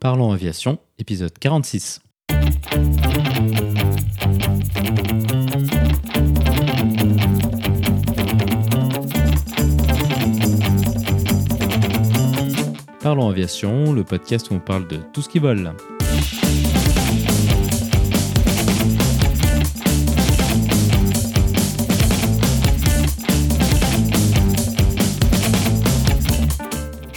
[0.00, 2.00] Parlons aviation, épisode 46.
[13.00, 15.72] Parlons aviation, le podcast où on parle de tout ce qui vole.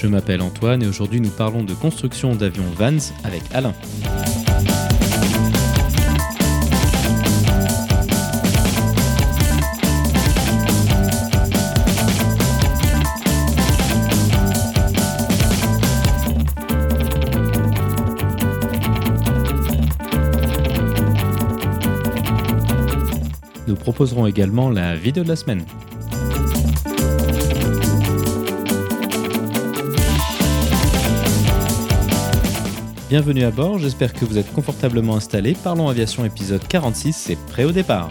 [0.02, 3.71] Je m'appelle Antoine et aujourd'hui nous parlons de construction d'avions Vans avec Alain.
[23.67, 25.63] Nous proposerons également la vidéo de la semaine.
[33.11, 35.53] Bienvenue à bord, j'espère que vous êtes confortablement installés.
[35.53, 38.09] Parlons Aviation épisode 46, c'est prêt au départ.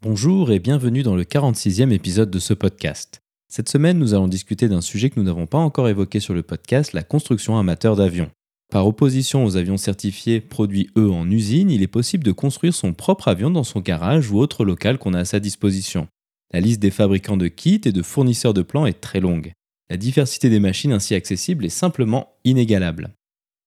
[0.00, 3.20] Bonjour et bienvenue dans le 46e épisode de ce podcast.
[3.48, 6.42] Cette semaine, nous allons discuter d'un sujet que nous n'avons pas encore évoqué sur le
[6.42, 8.30] podcast, la construction amateur d'avions.
[8.72, 12.94] Par opposition aux avions certifiés produits eux en usine, il est possible de construire son
[12.94, 16.08] propre avion dans son garage ou autre local qu'on a à sa disposition.
[16.54, 19.52] La liste des fabricants de kits et de fournisseurs de plans est très longue.
[19.90, 23.10] La diversité des machines ainsi accessibles est simplement inégalable.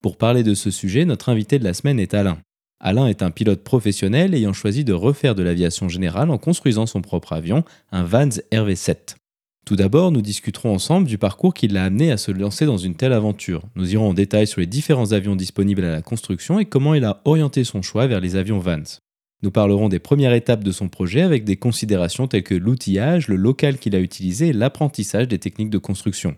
[0.02, 2.40] Pour parler de ce sujet, notre invité de la semaine est Alain.
[2.80, 7.04] Alain est un pilote professionnel ayant choisi de refaire de l'aviation générale en construisant son
[7.04, 9.18] propre avion, un Vans RV7.
[9.66, 12.94] Tout d'abord, nous discuterons ensemble du parcours qui l'a amené à se lancer dans une
[12.94, 13.64] telle aventure.
[13.76, 17.04] Nous irons en détail sur les différents avions disponibles à la construction et comment il
[17.04, 19.00] a orienté son choix vers les avions Vans.
[19.42, 23.38] Nous parlerons des premières étapes de son projet avec des considérations telles que l'outillage, le
[23.38, 26.36] local qu'il a utilisé et l'apprentissage des techniques de construction.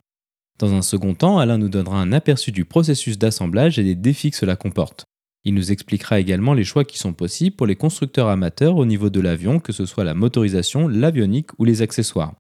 [0.58, 4.32] Dans un second temps, Alain nous donnera un aperçu du processus d'assemblage et des défis
[4.32, 5.04] que cela comporte.
[5.44, 9.10] Il nous expliquera également les choix qui sont possibles pour les constructeurs amateurs au niveau
[9.10, 12.34] de l'avion, que ce soit la motorisation, l'avionique ou les accessoires.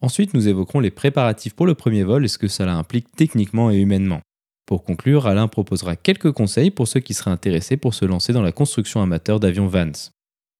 [0.00, 3.70] Ensuite, nous évoquerons les préparatifs pour le premier vol et ce que cela implique techniquement
[3.70, 4.20] et humainement.
[4.66, 8.42] Pour conclure, Alain proposera quelques conseils pour ceux qui seraient intéressés pour se lancer dans
[8.42, 10.10] la construction amateur d'avions Vans.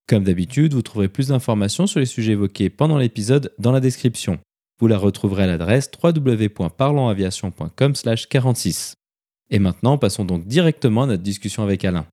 [0.06, 4.38] Comme d'habitude, vous trouverez plus d'informations sur les sujets évoqués pendant l'épisode dans la description.
[4.78, 8.94] Vous la retrouverez à l'adresse www.parlonsaviation.com/46.
[9.50, 12.06] Et maintenant, passons donc directement à notre discussion avec Alain.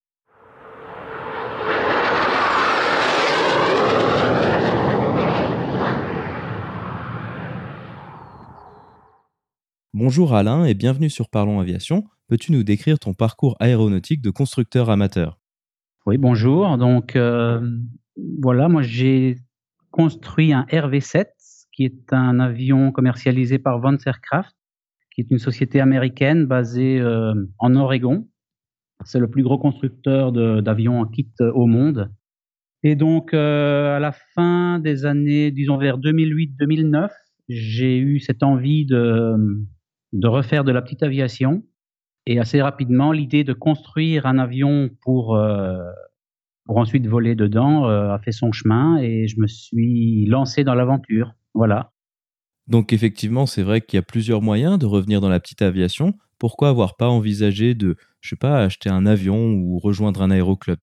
[9.94, 12.06] Bonjour Alain et bienvenue sur Parlons Aviation.
[12.30, 15.38] Peux-tu nous décrire ton parcours aéronautique de constructeur amateur?
[16.06, 16.78] Oui, bonjour.
[16.78, 17.60] Donc euh,
[18.42, 19.40] voilà, moi j'ai
[19.90, 21.26] construit un RV7
[21.74, 24.56] qui est un avion commercialisé par Vance Aircraft,
[25.14, 28.30] qui est une société américaine basée euh, en Oregon.
[29.04, 32.10] C'est le plus gros constructeur d'avions en kit au monde.
[32.84, 37.10] Et donc euh, à la fin des années, disons vers 2008-2009,
[37.50, 39.36] j'ai eu cette envie de
[40.14, 41.64] de refaire de la petite aviation.
[42.26, 45.80] Et assez rapidement, l'idée de construire un avion pour, euh,
[46.66, 50.76] pour ensuite voler dedans euh, a fait son chemin et je me suis lancé dans
[50.76, 51.34] l'aventure.
[51.54, 51.92] Voilà.
[52.68, 56.14] Donc effectivement, c'est vrai qu'il y a plusieurs moyens de revenir dans la petite aviation.
[56.38, 60.78] Pourquoi avoir pas envisagé de, je sais pas, acheter un avion ou rejoindre un aéroclub?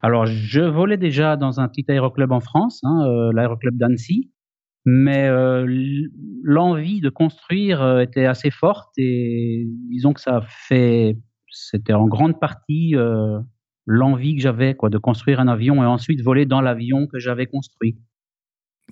[0.00, 4.30] Alors, je volais déjà dans un petit aéroclub en France, hein, euh, l'aéroclub d'Annecy.
[4.90, 5.66] Mais euh,
[6.42, 11.18] l'envie de construire euh, était assez forte et disons que ça fait,
[11.50, 13.38] c'était en grande partie euh,
[13.84, 17.44] l'envie que j'avais quoi de construire un avion et ensuite voler dans l'avion que j'avais
[17.44, 17.98] construit.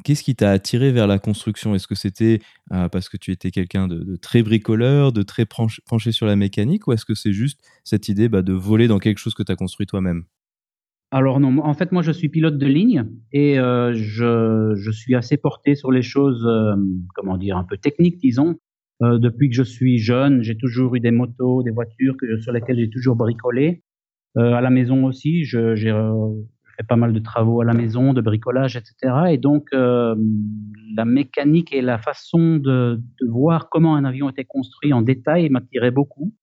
[0.05, 1.75] Qu'est-ce qui t'a attiré vers la construction?
[1.75, 6.27] Est-ce que c'était parce que tu étais quelqu'un de, très bricoleur, de très penché sur
[6.27, 9.33] la mécanique, ou est-ce que c'est juste cette idée bah, de voler dans quelque chose
[9.33, 10.25] que tu as construit toi-même?
[11.17, 15.39] Alors non, en fait moi je suis pilote de ligne et euh, je, suis assez
[15.39, 16.75] porté sur les choses, euh,
[17.15, 18.57] comment dire, un peu techniques disons.
[19.03, 22.79] Euh, depuis que je suis jeune, j'ai toujours eu des motos, des voitures sur lesquelles
[22.79, 23.83] j'ai toujours bricolé.
[24.37, 25.93] à la maison aussi, je, j'ai
[26.77, 28.95] fait pas mal de travaux à la maison, de bricolage, etc.
[29.31, 34.93] Et donc la mécanique et la façon de, de, voir comment un avion était construit
[34.93, 36.35] en détail m'attirait beaucoup.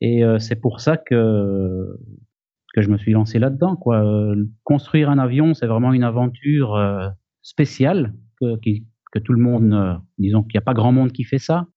[0.00, 1.98] Et c'est pour ça que
[2.74, 3.76] que je me suis lancé là-dedans.
[3.76, 4.04] Quoi.
[4.04, 4.34] Euh,
[4.64, 7.08] construire un avion, c'est vraiment une aventure euh,
[7.40, 11.38] spéciale que, tout le monde, euh, disons qu'il n'y a pas grand monde qui fait
[11.38, 11.68] ça.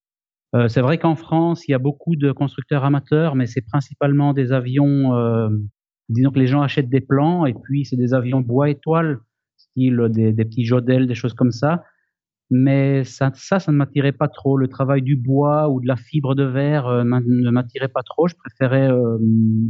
[0.69, 4.51] c'est vrai qu'en France, il y a beaucoup de constructeurs amateurs, mais c'est principalement des
[4.51, 5.13] avions
[6.09, 9.19] disons que les gens achètent des plans et puis c'est des avions bois étoiles,
[9.57, 11.83] style des, des petits jodels, des choses comme ça.
[12.49, 14.57] Mais ça, ça, ne m'attirait pas trop.
[14.57, 18.27] Le travail du bois ou de la fibre de verre euh, ne m'attirait pas trop.
[18.27, 19.17] Je préférais euh,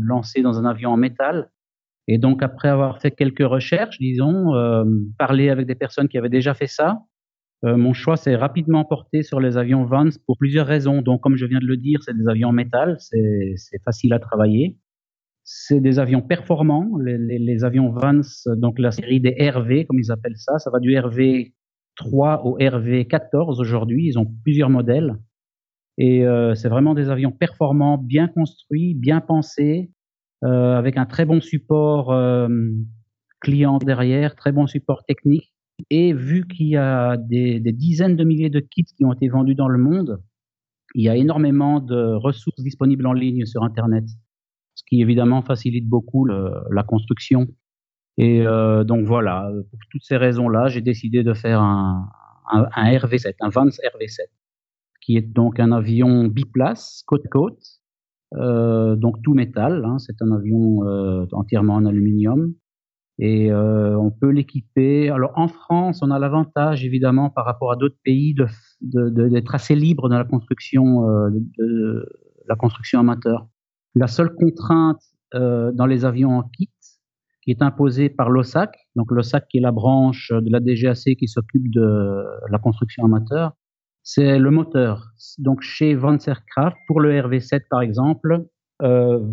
[0.01, 1.50] lancer dans un avion en métal.
[2.07, 4.85] Et donc, après avoir fait quelques recherches, disons, euh,
[5.18, 7.00] parler avec des personnes qui avaient déjà fait ça,
[7.63, 11.01] mon choix s'est rapidement porté sur les avions Vance pour plusieurs raisons.
[11.01, 14.19] Donc, comme je viens de le dire, c'est des avions en métal, c'est facile à
[14.19, 14.77] travailler.
[15.44, 19.97] C'est des avions performants, les, les, les, avions Vance, donc la série des RV, comme
[19.97, 20.59] ils appellent ça.
[20.59, 21.51] Ça va du RV
[21.97, 24.07] 3 au RV 14 aujourd'hui.
[24.07, 25.17] Ils ont plusieurs modèles.
[25.97, 29.91] Et euh, c'est vraiment des avions performants, bien construits, bien pensés,
[30.44, 32.47] euh, avec un très bon support euh,
[33.41, 35.51] client derrière, très bon support technique.
[35.89, 39.27] Et vu qu'il y a des, des, dizaines de milliers de kits qui ont été
[39.27, 40.21] vendus dans le monde,
[40.95, 44.05] il y a énormément de ressources disponibles en ligne sur Internet,
[44.75, 47.47] ce qui évidemment facilite beaucoup le, la construction.
[48.17, 52.09] Et euh, donc voilà, pour toutes ces raisons-là, j'ai décidé de faire un,
[52.51, 54.21] un, un, RV7, un Vance RV7,
[55.01, 57.61] qui est donc un avion biplace, côte-côte,
[58.35, 59.85] euh, donc tout métal.
[59.85, 62.53] Hein, c'est un avion euh, entièrement en aluminium
[63.19, 65.09] et euh, on peut l'équiper.
[65.09, 68.45] Alors en France, on a l'avantage évidemment par rapport à d'autres pays de,
[68.81, 72.05] de, de, d'être assez libre dans la construction euh, de,
[72.47, 73.47] la construction amateur.
[73.95, 75.01] La seule contrainte
[75.33, 76.69] euh, dans les avions en kit
[77.47, 81.29] qui est imposée par l'OSAC, donc l'OSAC qui est la branche de la DGAC qui
[81.29, 83.53] s'occupe de la construction amateur,
[84.03, 85.13] c'est le moteur.
[85.38, 88.44] Donc chez Vance Aircraft, pour le RV7 par exemple,
[88.81, 89.25] euh,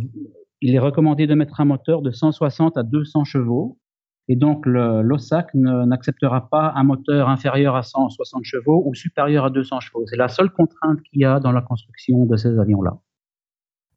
[0.60, 3.80] il est recommandé de mettre un moteur de 160 à 200 chevaux.
[4.28, 9.80] Et donc l'OSAC n'acceptera pas un moteur inférieur à 160 chevaux ou supérieur à 200
[9.80, 10.06] chevaux.
[10.06, 12.92] C'est la seule contrainte qu'il y a dans la construction de ces avions-là.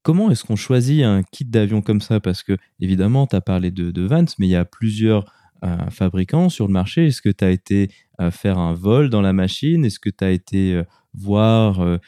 [0.07, 2.21] Comment est-ce qu'on choisit un kit d'avion comme ça?
[2.21, 4.07] Parce que, évidemment, tu as parlé de, de
[4.39, 5.25] mais il y a plusieurs
[5.65, 7.07] euh, fabricant sur le marché.
[7.07, 7.89] Est-ce que tu as été
[8.21, 9.83] euh, faire un vol dans la machine?
[9.83, 10.83] Est-ce que tu as été euh,
[11.13, 11.99] voir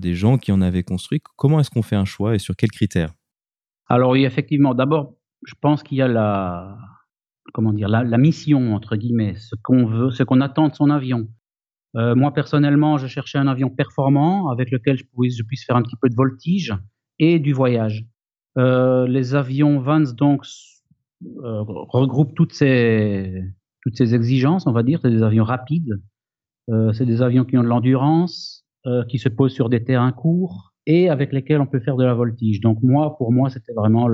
[0.00, 1.20] des gens qui en avaient construit?
[1.36, 3.12] Comment est-ce qu'on fait un choix et sur quels critères?
[3.88, 5.12] Alors oui, effectivement, d'abord,
[5.44, 6.78] je pense qu'il y a la,
[7.52, 11.28] comment dire, la, mission, entre guillemets, ce qu'on veut, ce qu'on attend de son avion.
[11.94, 15.82] Euh, moi, personnellement, je cherchais un avion performant avec lequel je, je puisse faire un
[15.82, 16.72] petit peu de voltige
[17.18, 18.06] et du voyage.
[18.58, 20.44] Euh, les avions Vans, donc,
[21.24, 23.44] euh, regroupe toutes ces,
[23.82, 25.00] toutes ces exigences, on va dire.
[25.02, 26.00] C'est des avions rapides,
[26.70, 28.64] euh, c'est des avions qui ont de l'endurance,
[29.10, 32.14] qui se posent sur des terrains courts et avec lesquels on peut faire de la
[32.14, 32.62] voltige.
[32.62, 34.08] Donc moi, pour moi, c'était vraiment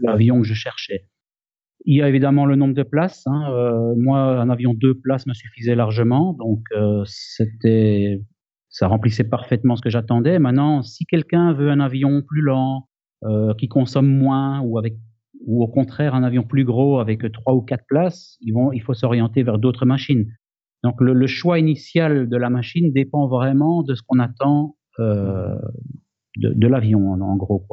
[0.00, 1.06] l'avion que je cherchais.
[1.84, 3.24] Il y a évidemment le nombre de places.
[3.28, 3.94] Hein.
[3.98, 6.64] Moi, un avion deux places me suffisait largement, donc
[7.04, 8.20] c'était,
[8.76, 10.38] ça remplissait parfaitement ce que j'attendais.
[10.38, 12.86] Maintenant, si quelqu'un veut un avion plus lent,
[13.24, 14.94] euh, qui consomme moins ou avec
[15.46, 19.42] ou au contraire un avion plus gros avec trois ou quatre places, il faut s'orienter
[19.42, 20.30] vers d'autres machines.
[20.84, 25.54] Donc le, choix initial de la machine dépend vraiment de ce qu'on attend euh,
[26.36, 27.66] de, l'avion en, gros.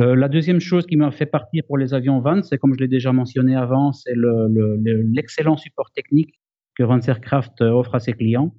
[0.00, 2.80] Euh, la deuxième chose qui m'a fait partir pour les avions Vance, c'est comme je
[2.80, 6.40] l'ai déjà mentionné avant, c'est l'excellent le, le, support technique
[6.74, 8.52] que Vance Aircraft offre à ses clients.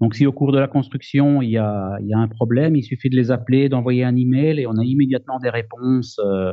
[0.00, 3.16] Donc si au cours de la construction il y a, un problème, il suffit de
[3.16, 6.52] les appeler, d'envoyer un email et on a immédiatement des réponses euh,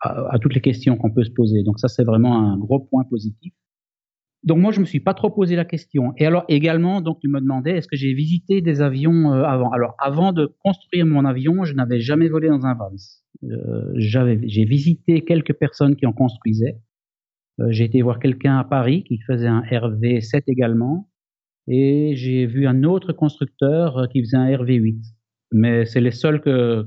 [0.00, 1.62] à, toutes les questions qu'on peut se poser.
[1.64, 3.52] Donc ça, c'est vraiment un gros point positif.
[4.44, 6.12] Donc moi, je me suis pas trop posé la question.
[6.16, 9.70] Et alors également, donc tu me demandais, est-ce que j'ai visité des avions euh, avant?
[9.70, 13.24] Alors avant de construire mon avion, je n'avais jamais volé dans un Vance.
[13.44, 16.78] Euh, j'ai visité quelques personnes qui en construisaient.
[17.60, 21.08] Euh, j'ai été voir quelqu'un à Paris qui faisait un RV7 également,
[21.68, 25.02] et j'ai vu un autre constructeur euh, qui faisait un RV8.
[25.52, 26.86] Mais c'est les seuls que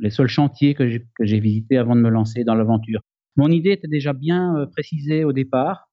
[0.00, 0.88] les seuls chantiers que
[1.20, 3.00] j'ai visités avant de me lancer dans l'aventure.
[3.36, 5.88] Mon idée était déjà bien euh, précisée au départ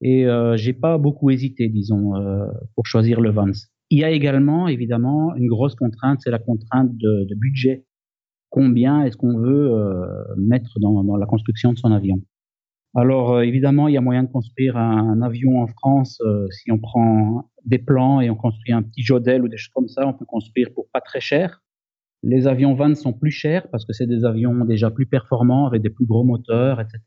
[0.00, 3.68] et euh, j'ai pas beaucoup hésité, disons, euh, pour choisir le Vance.
[3.90, 7.84] Il y a également, évidemment, une grosse contrainte, c'est la contrainte de, budget.
[8.48, 9.70] Combien est-ce qu'on veut
[10.38, 12.22] mettre dans, la construction de son avion?
[12.94, 16.20] Alors, euh, évidemment, il y a moyen de construire un, avion en France.
[16.26, 19.72] Euh, si on prend des plans et on construit un petit jodel ou des choses
[19.72, 21.62] comme ça, on peut construire pour pas très cher.
[22.22, 25.82] Les avions Vans sont plus chers parce que c'est des avions déjà plus performants avec
[25.82, 27.00] des plus gros moteurs, etc.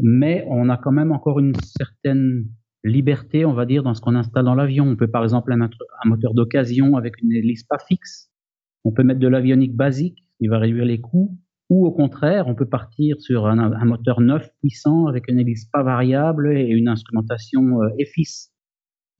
[0.00, 2.46] Mais on a quand même encore une certaine
[2.82, 4.86] liberté, on va dire, dans ce qu'on installe dans l'avion.
[4.86, 8.30] On peut par exemple mettre un moteur d'occasion avec une hélice pas fixe.
[8.84, 11.36] On peut mettre de l'avionique basique qui va réduire les coûts.
[11.70, 15.82] Ou au contraire, on peut partir sur un, moteur neuf puissant avec une hélice pas
[15.82, 17.88] variable et une instrumentation euh.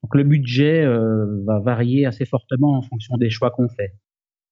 [0.02, 3.92] Donc le budget euh, va varier assez fortement en fonction des choix qu'on fait.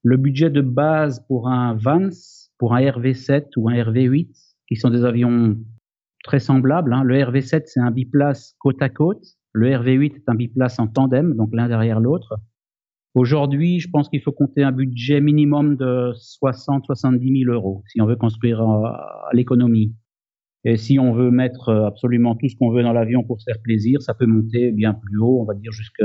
[0.03, 4.31] Le budget de base pour un Vance pour un RV7 ou un RV8,
[4.69, 5.57] qui sont des avions
[6.25, 6.93] très semblables.
[6.93, 7.03] Hein.
[7.05, 9.25] Le RV7, c'est un biplace côte à côte.
[9.53, 12.39] Le RV8 est un biplace en tandem, donc l'un derrière l'autre.
[13.17, 18.07] Aujourd'hui, je pense qu'il faut compter un budget minimum de 60-70 000 euros si on
[18.07, 19.95] veut construire à l'économie.
[20.65, 23.63] Et si on veut mettre absolument tout ce qu'on veut dans l'avion pour se faire
[23.63, 26.05] plaisir, ça peut monter bien plus haut, on va dire jusqu'à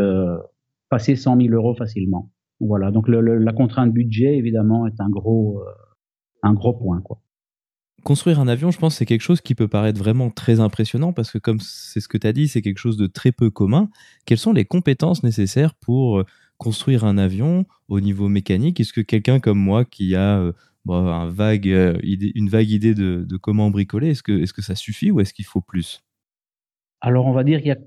[0.89, 2.32] passer 100 000 euros facilement.
[2.62, 2.91] Voilà.
[2.91, 5.72] Donc la contrainte budget, évidemment, est un gros, euh,
[6.44, 7.03] un gros point.
[8.06, 11.30] Construire un avion, je pense, c'est quelque chose qui peut paraître vraiment très impressionnant parce
[11.30, 13.89] que, comme c'est ce que tu as dit, c'est quelque chose de très peu commun.
[14.25, 16.25] Quelles sont les compétences nécessaires pour euh,
[16.62, 18.80] construire un avion au niveau mécanique?
[18.80, 20.51] Est-ce que quelqu'un comme moi qui a euh,
[20.89, 21.65] un vague,
[22.03, 25.34] idée, une vague idée de, comment bricoler, est-ce que, est-ce que ça suffit ou est-ce
[25.34, 26.03] qu'il faut plus?
[27.01, 27.80] Alors, on va dire qu'il y a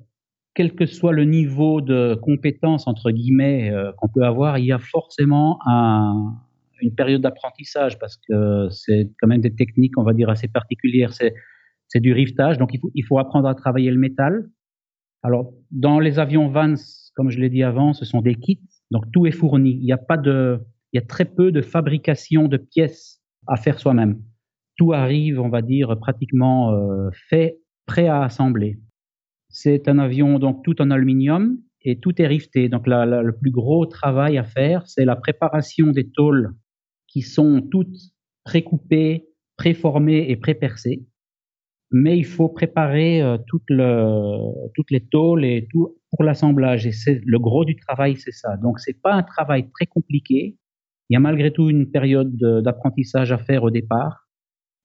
[0.55, 4.73] quel que soit le niveau de compétence entre guillemets euh, qu'on peut avoir, il y
[4.73, 6.35] a forcément un,
[6.81, 11.13] une période d'apprentissage parce que c'est quand même des techniques, on va dire, assez particulières.
[11.13, 11.33] C'est,
[11.87, 14.51] c'est du rivetage, donc il faut, il faut apprendre à travailler le métal.
[15.23, 16.75] Alors, dans les avions Vans,
[17.15, 19.79] comme je l'ai dit avant, ce sont des kits, donc tout est fourni.
[19.81, 20.61] Il n'y a pas de,
[20.93, 24.23] il y a très peu de fabrication de pièces à faire soi-même.
[24.77, 28.79] Tout arrive, on va dire, pratiquement euh, fait, prêt à assembler.
[29.49, 32.69] C'est un avion donc tout en aluminium et tout est rifté.
[32.69, 36.55] Donc le plus gros travail à faire, c'est la préparation des tôles
[37.09, 37.97] qui sont toutes
[38.45, 41.07] précoupées, préformées et prépercées.
[41.91, 46.87] Mais il faut préparer euh, toutes les tôles et tout pour l'assemblage.
[46.87, 48.57] Et c'est le gros du travail, c'est ça.
[48.57, 50.57] Donc c'est pas un travail très compliqué.
[51.11, 54.29] Il y a malgré tout une période d'apprentissage à faire au départ.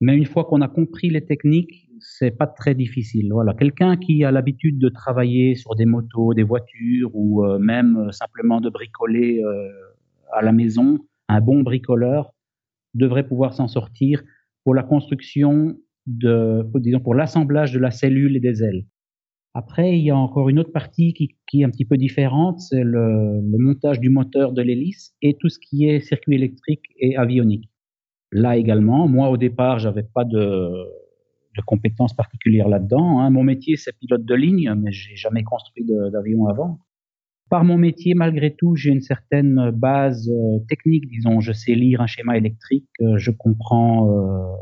[0.02, 3.30] Mais une fois qu'on a compris les techniques, c'est pas très difficile.
[3.32, 7.98] Voilà, quelqu'un qui a l'habitude de travailler sur des motos, des voitures ou euh, même
[7.98, 9.70] euh, simplement de bricoler euh,
[10.32, 12.32] à la maison, un bon bricoleur
[12.94, 14.24] devrait pouvoir s'en sortir
[14.64, 18.86] pour la construction de, disons, pour l'assemblage de la cellule et des ailes.
[19.62, 22.82] Après, il y a encore une autre partie qui, est un petit peu différente, c'est
[22.82, 27.70] le, montage du moteur de l'hélice et tout ce qui est circuit électrique et avionique.
[28.32, 30.40] Là également, moi au départ, j'avais pas de,
[31.58, 33.20] de compétences particulières là-dedans.
[33.20, 33.32] Hein.
[33.32, 36.80] Mon métier, c'est pilote de ligne, mais j'ai jamais construit d'avion avant.
[37.50, 41.42] Par mon métier, malgré tout, j'ai une certaine base euh, technique, disons.
[41.42, 44.56] Je sais lire un schéma électrique, euh, je comprends, euh,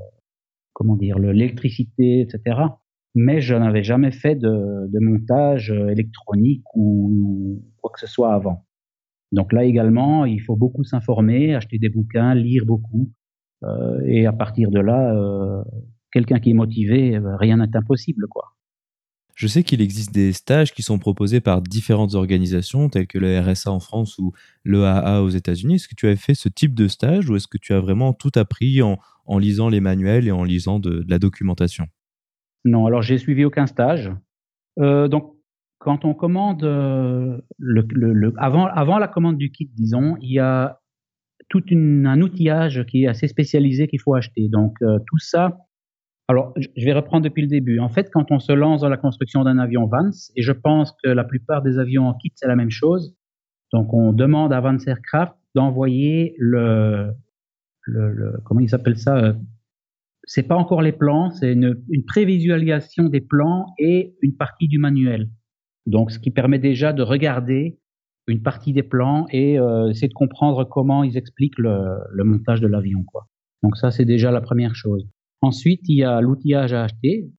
[0.73, 2.61] comment dire, l'électricité, etc.
[3.15, 8.65] Mais je n'avais jamais fait de, montage électronique ou, quoi que ce soit avant.
[9.31, 13.11] Donc là également, il faut beaucoup s'informer, acheter des bouquins, lire beaucoup.
[13.63, 15.63] Euh, et à partir de là, euh,
[16.11, 18.53] quelqu'un qui est motivé, euh, rien n'est impossible, quoi.
[19.35, 23.39] Je sais qu'il existe des stages qui sont proposés par différentes organisations telles que le
[23.39, 24.33] RSA en France ou
[24.65, 25.75] l'EAA aux États-Unis.
[25.75, 28.13] Est-ce que tu as fait ce type de stage ou est-ce que tu as vraiment
[28.13, 28.97] tout appris en,
[29.27, 31.85] en lisant les manuels et en lisant de, la documentation?
[32.65, 34.11] Non, alors j'ai suivi aucun stage.
[34.79, 35.33] Euh, donc,
[35.79, 37.39] quand on commande, euh,
[38.37, 40.79] avant, la commande du kit, disons, il y a
[41.49, 44.49] tout un outillage qui est assez spécialisé qu'il faut acheter.
[44.49, 45.57] Donc, tout ça,
[46.29, 47.79] alors, je vais reprendre depuis le début.
[47.79, 50.93] En fait, quand on se lance dans la construction d'un avion Vance, et je pense
[51.03, 53.15] que la plupart des avions en kit, c'est la même chose.
[53.71, 57.13] Donc, on demande à Vance Aircraft d'envoyer le,
[57.83, 59.33] le, comment il s'appelle ça euh,
[60.27, 61.73] C'est pas encore les plans, c'est une,
[62.05, 65.29] prévisualisation des plans et une partie du manuel.
[65.85, 67.79] Donc, ce qui permet déjà de regarder
[68.27, 72.67] une partie des plans et euh, essayer de comprendre comment ils expliquent le, montage de
[72.67, 73.05] l'avion.
[73.63, 75.07] Donc ça, c'est déjà la première chose.
[75.41, 77.31] Ensuite, il y a l'outillage à acheter.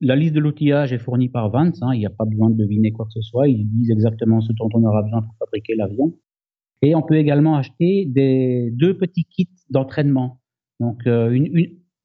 [0.00, 1.82] La liste de l'outillage est fournie par Vance.
[1.82, 3.48] Hein, il n'y a pas besoin de deviner quoi que ce soit.
[3.48, 6.14] Ils disent exactement ce dont on aura besoin pour fabriquer l'avion.
[6.82, 10.40] Et on peut également acheter deux petits kits d'entraînement.
[10.78, 11.48] Donc, euh, une,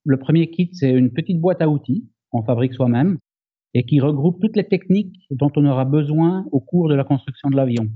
[0.03, 3.17] le premier kit, c'est une petite boîte à outils qu'on fabrique soi-même
[3.73, 7.49] et qui regroupe toutes les techniques dont on aura besoin au cours de la construction
[7.49, 7.87] de l'avion.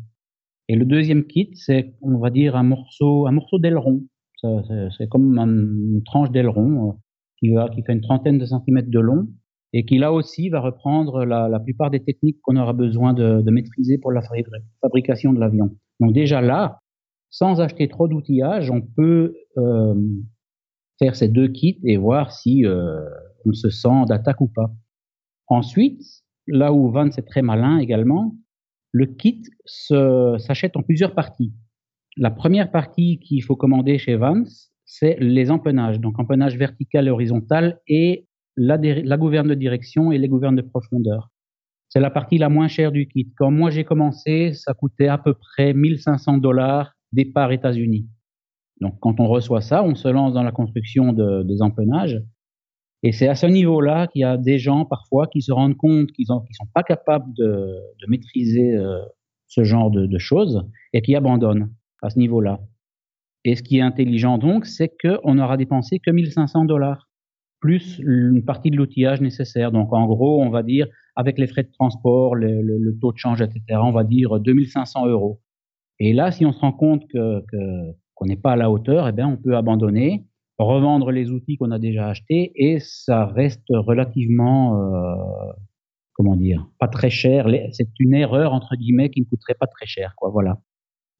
[0.67, 4.01] Et le deuxième kit, c'est, on va dire, un morceau, un morceau d'aileron.
[4.97, 6.99] C'est comme une tranche d'aileron
[7.39, 9.27] qui, va, qui fait une trentaine de centimètres de long
[9.73, 13.41] et qui là aussi va reprendre la, la plupart des techniques qu'on aura besoin de,
[13.41, 14.21] de, maîtriser pour la
[14.81, 15.71] fabrication de l'avion.
[15.99, 16.79] Donc déjà là,
[17.29, 19.95] sans acheter trop d'outillage, on peut euh,
[20.99, 22.99] faire ces deux kits et voir si euh,
[23.45, 24.71] on se sent d'attaque ou pas.
[25.47, 26.01] Ensuite,
[26.47, 28.35] là où Vance est très malin également,
[28.91, 31.53] le kit s'achète en plusieurs parties.
[32.17, 37.11] La première partie qu'il faut commander chez Vance, c'est les empennages, donc empennage vertical et
[37.11, 41.29] horizontal, et la, la gouverne de direction et les gouvernes de profondeur.
[41.89, 43.31] C'est la partie la moins chère du kit.
[43.37, 48.07] Quand moi j'ai commencé, ça coûtait à peu près 1500 dollars départ États-Unis.
[48.81, 52.21] Donc quand on reçoit ça, on se lance dans la construction de, des empennages.
[53.03, 56.11] Et c'est à ce niveau-là qu'il y a des gens parfois qui se rendent compte
[56.11, 57.77] qu'ils ne sont pas capables de,
[58.07, 58.99] maîtriser euh,
[59.47, 62.61] ce genre de, choses et qui abandonnent à ce niveau-là.
[63.43, 67.07] Et ce qui est intelligent donc, c'est qu'on n'aura dépensé que 1500 dollars,
[67.59, 69.71] plus une partie de l'outillage nécessaire.
[69.71, 73.41] Donc en gros, on va dire, avec les frais de transport, le, taux de change,
[73.41, 75.41] etc., on va dire 2500 euros.
[75.99, 77.43] Et là, si on se rend compte que
[78.15, 80.25] qu'on n'est pas à la hauteur, eh bien, on peut abandonner,
[80.57, 85.51] revendre les outils qu'on a déjà achetés et ça reste relativement, euh,
[86.13, 87.47] comment dire, pas très cher.
[87.71, 90.29] C'est une erreur entre guillemets qui ne coûterait pas très cher, quoi.
[90.29, 90.59] Voilà.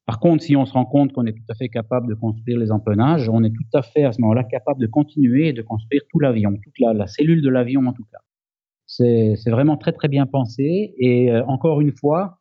[0.05, 2.59] Par contre, si on se rend compte qu'on est tout à fait capable de construire
[2.59, 5.63] les empennages, on est tout à fait à ce moment-là capable de continuer et de
[5.63, 8.19] construire tout l'avion, toute la, cellule de l'avion en tout cas.
[8.85, 12.37] C'est vraiment très très bien pensé et euh, encore une fois,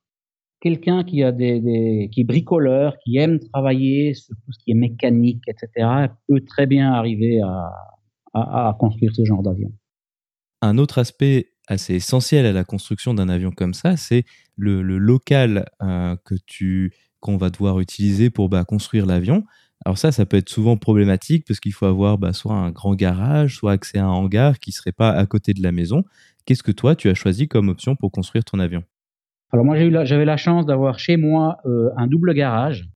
[0.65, 4.75] quelqu'un qui a des, qui est bricoleur, qui aime travailler sur tout ce qui est
[4.75, 7.41] mécanique, etc., peut très bien arriver
[8.33, 9.71] à, construire ce genre d'avion.
[10.63, 14.25] Un autre aspect assez essentiel à la construction d'un avion comme ça, c'est
[14.57, 19.45] le, local euh, que tu qu'on va devoir utiliser pour bah, construire l'avion.
[19.85, 22.95] Alors ça, ça peut être souvent problématique parce qu'il faut avoir bah, soit un grand
[22.95, 26.05] garage, soit accès à un hangar qui serait pas à côté de la maison.
[26.45, 28.85] Qu'est-ce que toi, tu as choisi comme option pour construire ton avion?
[29.55, 32.89] Alors moi, j'avais la chance d'avoir chez moi euh, un double garage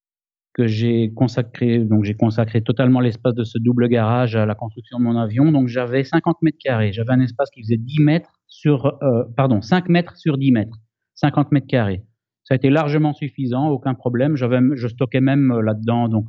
[0.55, 4.99] que j'ai consacré, donc j'ai consacré totalement l'espace de ce double garage à la construction
[4.99, 5.53] de mon avion.
[5.53, 6.91] Donc j'avais 50 mètres carrés.
[6.91, 10.77] J'avais un espace qui faisait 10 mètres sur, euh, pardon, 5 mètres sur 10 mètres.
[11.15, 12.03] 50 mètres carrés.
[12.43, 14.35] Ça a été largement suffisant, aucun problème.
[14.35, 16.27] J'avais, je stockais même euh, là-dedans donc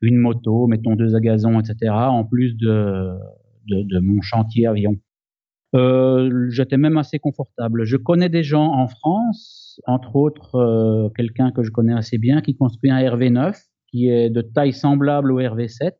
[0.00, 1.92] une moto, mettons deux à gazon, etc.
[1.92, 3.10] En plus de,
[3.68, 4.96] de mon chantier avion.
[5.76, 7.84] Euh, j'étais même assez confortable.
[7.84, 12.40] Je connais des gens en France, entre autres euh, quelqu'un que je connais assez bien,
[12.40, 13.56] qui construit un RV9
[13.90, 15.92] qui est de taille semblable au RV7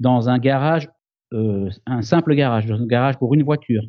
[0.00, 0.88] dans un garage,
[1.32, 3.82] euh, un simple garage, un garage pour une voiture.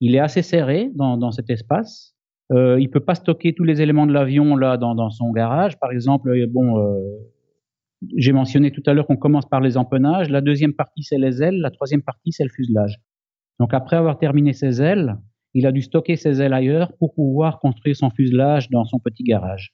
[0.00, 2.14] Il est assez serré dans, dans cet espace.
[2.52, 5.78] Euh, il peut pas stocker tous les éléments de l'avion là dans, dans, son garage.
[5.78, 7.00] Par exemple, euh, bon, euh,
[8.16, 10.28] j'ai mentionné tout à l'heure qu'on commence par les empennages.
[10.28, 13.00] La deuxième partie c'est les ailes, la troisième partie c'est le fuselage.
[13.60, 15.16] Donc après avoir terminé ses ailes,
[15.54, 19.22] il a dû stocker ses ailes ailleurs pour pouvoir construire son fuselage dans son petit
[19.22, 19.72] garage.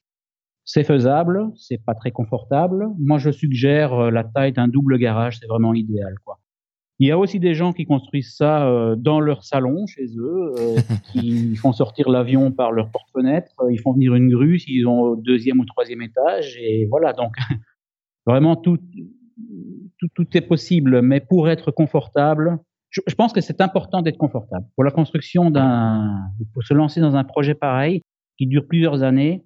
[0.65, 2.87] C'est faisable, c'est pas très confortable.
[2.99, 6.39] Moi, je suggère euh, la taille d'un double garage, c'est vraiment idéal, quoi.
[7.03, 10.53] Il y a aussi des gens qui construisent ça euh, dans leur salon chez eux,
[10.59, 10.77] euh,
[11.11, 15.17] qui font sortir l'avion par leur porte-fenêtre, ils font venir une grue s'ils ont au
[15.17, 17.15] deuxième ou troisième étage, et voilà.
[17.15, 17.33] Donc
[18.27, 18.79] vraiment tout,
[19.99, 22.59] tout, tout est possible, mais pour être confortable,
[22.91, 24.67] je, pense que c'est important d'être confortable.
[24.75, 26.19] Pour la construction d'un,
[26.53, 28.03] pour se lancer dans un projet pareil
[28.37, 29.45] qui dure plusieurs années,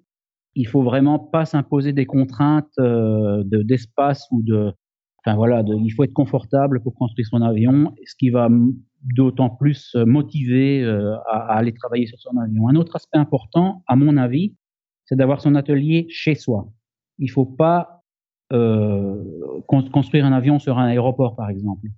[0.55, 4.73] il faut vraiment pas s'imposer des contraintes euh, de, d'espace ou de,
[5.25, 8.49] enfin voilà, il faut être confortable pour construire son avion, ce qui va
[9.17, 12.69] d'autant plus motiver euh, à, à, aller travailler sur son avion.
[12.69, 14.55] Un autre aspect important, à mon avis,
[15.05, 16.73] c'est d'avoir son atelier chez soi.
[17.19, 17.95] Il faut pas
[18.53, 19.23] euh,
[19.93, 21.89] construire un avion sur un aéroport, par exemple.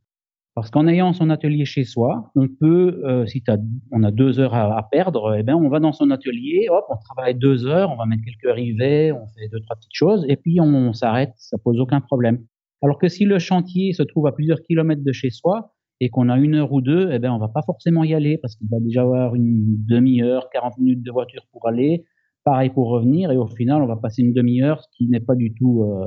[0.57, 3.45] Parce qu'en ayant son atelier chez soi, on peut, euh, si
[3.93, 6.97] on a deux heures à, perdre, eh ben on va dans son atelier, hop, on
[6.97, 10.37] travaille deux heures, on va mettre quelques rivets, on fait deux trois petites choses, et
[10.37, 12.39] puis on, s'arrête, ça pose aucun problème.
[12.81, 16.31] Alors que si le chantier se trouve à plusieurs kilomètres de chez soi et qu'on
[16.31, 18.69] a une heure ou deux, eh ben on va pas forcément y aller parce qu'il
[18.71, 22.07] va déjà avoir une demi-heure, 40 minutes de voiture pour aller,
[22.45, 25.35] pareil pour revenir, et au final on va passer une demi-heure, ce qui n'est pas
[25.35, 26.07] du tout, euh,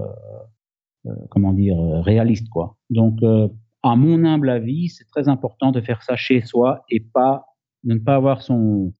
[1.05, 2.77] euh, comment dire, réaliste quoi.
[2.89, 3.19] Donc
[3.83, 7.45] à mon humble avis, c'est très important de faire ça chez soi et pas
[7.83, 8.93] de ne pas avoir son,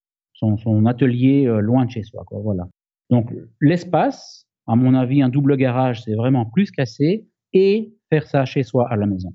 [0.86, 2.24] atelier euh, loin de chez soi.
[2.32, 2.68] Voilà.
[3.10, 8.46] Donc l'espace, à mon avis, un double garage, c'est vraiment plus qu'assez et faire ça
[8.46, 9.34] chez soi à la maison.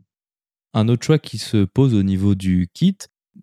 [0.72, 2.96] Un autre choix qui se pose au niveau du kit,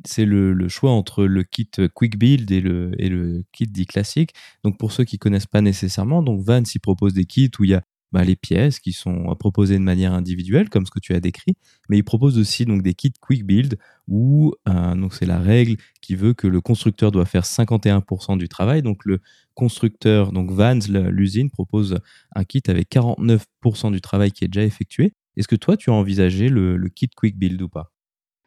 [0.05, 3.85] c'est le, le, choix entre le kit Quick Build et le, et le kit dit
[3.85, 4.33] classique.
[4.63, 7.71] Donc pour ceux qui connaissent pas nécessairement, donc Van s'y propose des kits où il
[7.71, 11.13] y a bah, les pièces qui sont proposées de manière individuelle, comme ce que tu
[11.13, 11.55] as décrit,
[11.89, 16.15] mais il propose aussi donc des kits quick build où euh, c'est la règle qui
[16.15, 18.81] veut que le constructeur doit faire 51% du travail.
[18.81, 19.19] Donc le
[19.53, 21.97] constructeur, donc Vans, l'usine propose
[22.35, 25.13] un kit avec 49% du travail qui est déjà effectué.
[25.37, 27.91] Est-ce que toi tu as envisagé le, le kit quick build ou pas?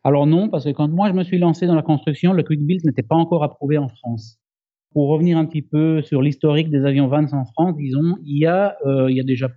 [0.07, 2.61] Alors non, parce que quand moi je me suis lancé dans la construction, le quick
[2.61, 4.38] build n'était pas encore approuvé en France
[4.94, 8.46] pour revenir un petit peu sur l'historique des avions Vans en France, disons, il y
[8.46, 9.50] a, euh, déjà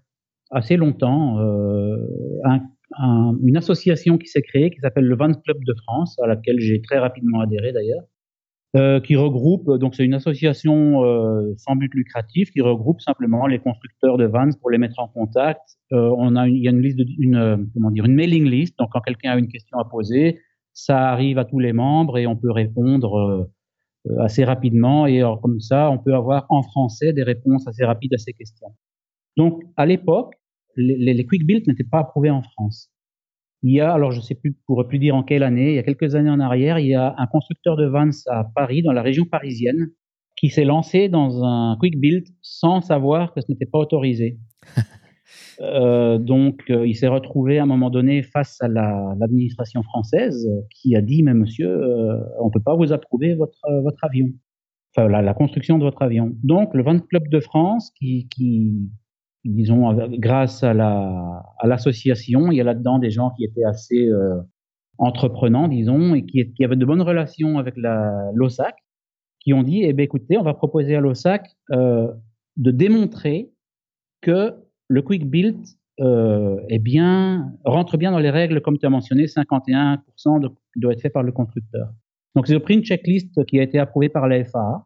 [0.50, 1.96] assez longtemps euh,
[2.44, 2.62] un,
[2.98, 6.60] un, une association qui s'est créée qui s'appelle le Vans Club de France, à laquelle
[6.60, 8.02] j'ai très rapidement adhéré d'ailleurs,
[8.76, 11.04] euh, qui regroupe, donc c'est une association
[11.58, 15.62] sans but lucratif qui regroupe simplement les constructeurs de vans pour les mettre en contact.
[15.92, 18.78] On a il y a une liste, une, comment dire, une mailing list.
[18.80, 20.40] Donc quand quelqu'un a une question à poser,
[20.74, 23.50] ça arrive à tous les membres et on peut répondre
[24.20, 25.06] assez rapidement.
[25.06, 28.68] Et comme ça, on peut avoir en français des réponses assez rapides à ces questions.
[29.36, 30.34] Donc à l'époque,
[30.76, 32.92] les, les quick build n'étaient pas approuvés en France.
[33.64, 35.80] Il y a, alors je sais plus, pourrais plus dire en quelle année, il y
[35.80, 38.94] a quelques années en arrière, il y a un constructeur de vans à Paris, dans
[38.94, 39.90] la région parisienne,
[40.36, 44.38] qui s'est lancé dans un quick build sans savoir que ce n'était pas autorisé.
[45.60, 50.96] euh, donc, euh, il s'est retrouvé à un moment donné face à l'administration française qui
[50.96, 53.58] a dit, mais monsieur, euh, on peut pas vous approuver votre,
[54.04, 54.28] avion,
[54.96, 56.32] enfin la, construction de votre avion.
[56.44, 58.28] Donc, le Van Club de France, qui,
[59.44, 64.10] disons, grâce à la à l'association, il y a là-dedans des gens qui étaient assez
[64.98, 67.76] entreprenants, disons, et qui, avaient de bonnes relations avec
[68.34, 68.76] l'OSAC,
[69.40, 73.52] qui ont dit, eh ben écoutez, on va proposer à l'OSAC de démontrer
[74.22, 75.58] que le quick build
[76.00, 80.94] euh, est bien rentre bien dans les règles, comme tu as mentionné, 51% de, doit
[80.94, 81.90] être fait par le constructeur.
[82.36, 84.86] Donc ils ont pris une checklist qui a été approuvée par la FAA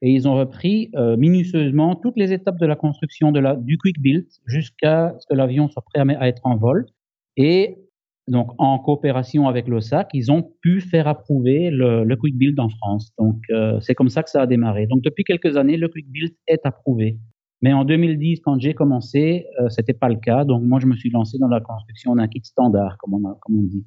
[0.00, 3.78] et ils ont repris euh, minutieusement toutes les étapes de la construction de la, du
[3.78, 6.86] quick build jusqu'à ce que l'avion soit prêt à, être en vol.
[7.36, 7.76] Et
[8.26, 12.68] donc, en coopération avec l'OSAC, ils ont pu faire approuver le, le quick build en
[12.68, 13.12] France.
[13.18, 14.86] Donc, euh, c'est comme ça que ça a démarré.
[14.86, 17.18] Donc, depuis quelques années, le quick build est approuvé.
[17.62, 20.44] Mais en 2010, quand j'ai commencé, euh, c'était pas le cas.
[20.44, 23.38] Donc, moi, je me suis lancé dans la construction d'un kit standard, comme on, a,
[23.40, 23.86] comme on dit.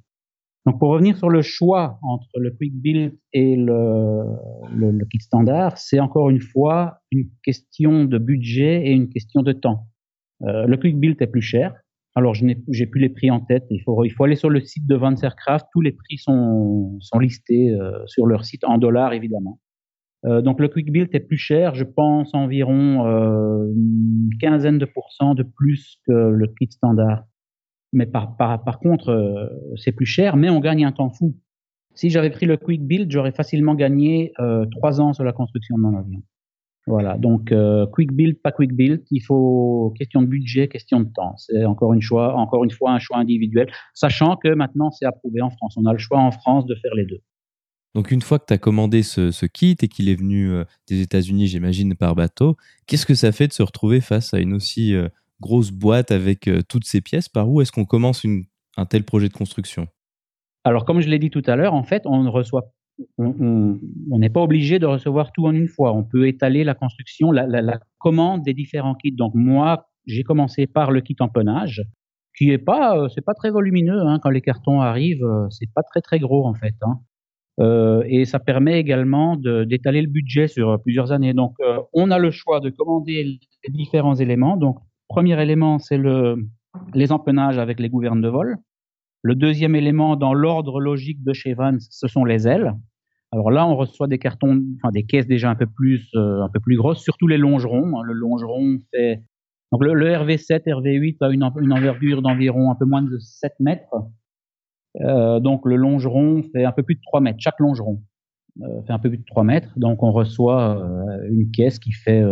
[0.65, 4.23] Donc pour revenir sur le choix entre le quick build et le,
[4.75, 9.43] le, le kit standard, c'est encore une fois une question de budget et une question
[9.43, 9.87] de temps.
[10.41, 11.75] Euh, le quick build est plus cher.
[12.15, 13.65] Alors je n'ai j'ai plus les prix en tête.
[13.69, 15.67] Il faut il faut aller sur le site de Vans Aircraft.
[15.71, 19.59] Tous les prix sont sont listés euh, sur leur site en dollars évidemment.
[20.25, 21.75] Euh, donc le quick build est plus cher.
[21.75, 27.23] Je pense environ euh, une quinzaine de pourcents de plus que le kit standard
[27.93, 31.37] mais par, par, par contre, euh, c'est plus cher, mais on gagne un temps fou.
[31.93, 34.33] Si j'avais pris le quick build, j'aurais facilement gagné
[34.71, 36.21] trois ans sur la construction de mon avion.
[36.87, 37.53] Voilà, donc
[37.93, 41.37] quick build, pas quick build, il faut question de budget, question de temps.
[41.37, 45.39] C'est encore une choix, encore une fois un choix individuel, sachant que maintenant c'est approuvé
[45.39, 45.77] en France.
[45.77, 47.21] On a le choix en France de faire les deux.
[47.95, 50.51] Donc une fois que tu as commandé ce, kit et qu'il est venu
[50.87, 54.53] des États-Unis, j'imagine, par bateau, qu'est-ce que ça fait de se retrouver face à une
[54.53, 54.93] aussi
[55.41, 58.25] grosse boîte avec euh, toutes ces pièces, par où est-ce qu'on commence
[58.77, 59.87] un tel projet de construction?
[60.63, 62.71] Alors, comme je l'ai dit tout à l'heure, en fait, on reçoit
[63.17, 63.77] on
[64.19, 65.91] n'est pas obligé de recevoir tout en une fois.
[65.91, 69.11] On peut étaler la construction, la, commande des différents kits.
[69.11, 71.83] Donc moi, j'ai commencé par le kit empennage,
[72.37, 73.99] qui est pas, euh, c'est pas très volumineux.
[73.99, 76.75] Hein, quand les cartons arrivent, euh, c'est pas très très gros en fait.
[76.83, 77.01] Hein.
[77.61, 81.33] Euh, et ça permet également d'étaler le budget sur plusieurs années.
[81.33, 84.57] Donc euh, on a le choix de commander les différents éléments.
[84.57, 86.35] Donc Premier élément, c'est le,
[86.93, 88.57] les empennages avec les gouvernes de vol.
[89.21, 92.73] Le deuxième élément, dans l'ordre logique de chez Vans, ce sont les ailes.
[93.31, 96.49] Alors là, on reçoit des cartons, enfin des caisses déjà un peu plus, euh, un
[96.49, 98.01] peu plus grosses, surtout les longerons.
[98.01, 99.23] Le longeron fait
[99.71, 103.53] donc le, le RV7, RV8 a une, une envergure d'environ un peu moins de 7
[103.59, 103.93] mètres.
[105.01, 107.39] Euh, donc le longeron fait un peu plus de 3 mètres.
[107.39, 108.01] Chaque longeron
[108.61, 109.69] euh, fait un peu plus de 3 mètres.
[109.77, 112.23] Donc on reçoit euh, une caisse qui fait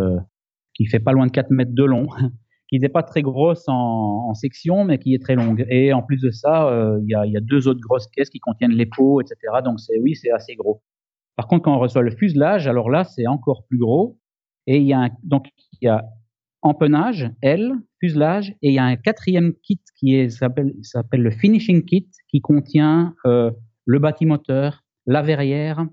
[0.74, 2.08] qui fait pas loin de 4 mètres de long
[2.70, 5.64] qui n'est pas très grosse en, section, mais qui est très longue.
[5.70, 6.72] Et en plus de ça,
[7.04, 9.36] il y, a, deux autres grosses caisses qui contiennent les pots, etc.
[9.64, 10.82] Donc c'est oui, c'est assez gros.
[11.36, 14.18] Par contre, quand on reçoit le fuselage, alors là, c'est encore plus gros.
[14.66, 16.04] Et il y a donc il y a
[16.64, 20.74] empennage, L, fuselage, et il y a un quatrième kit qui s'appelle
[21.14, 23.52] le finishing kit, qui contient euh,
[23.86, 25.86] le bâtimoteur, la verrière,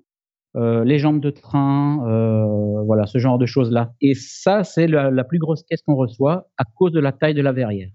[0.57, 3.93] euh, les jambes de train, euh, voilà, ce genre de choses-là.
[4.01, 7.35] Et ça, c'est la, la, plus grosse caisse qu'on reçoit à cause de la taille
[7.35, 7.91] de la verrière.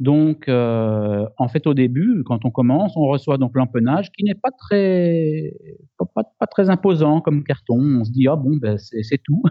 [0.00, 4.36] Donc, euh, en fait, au début, quand on commence, on reçoit donc l'empennage qui n'est
[4.36, 5.52] pas très,
[5.98, 7.78] pas, pas, pas, très imposant comme carton.
[8.00, 9.42] On se dit ah bon, ben c'est tout.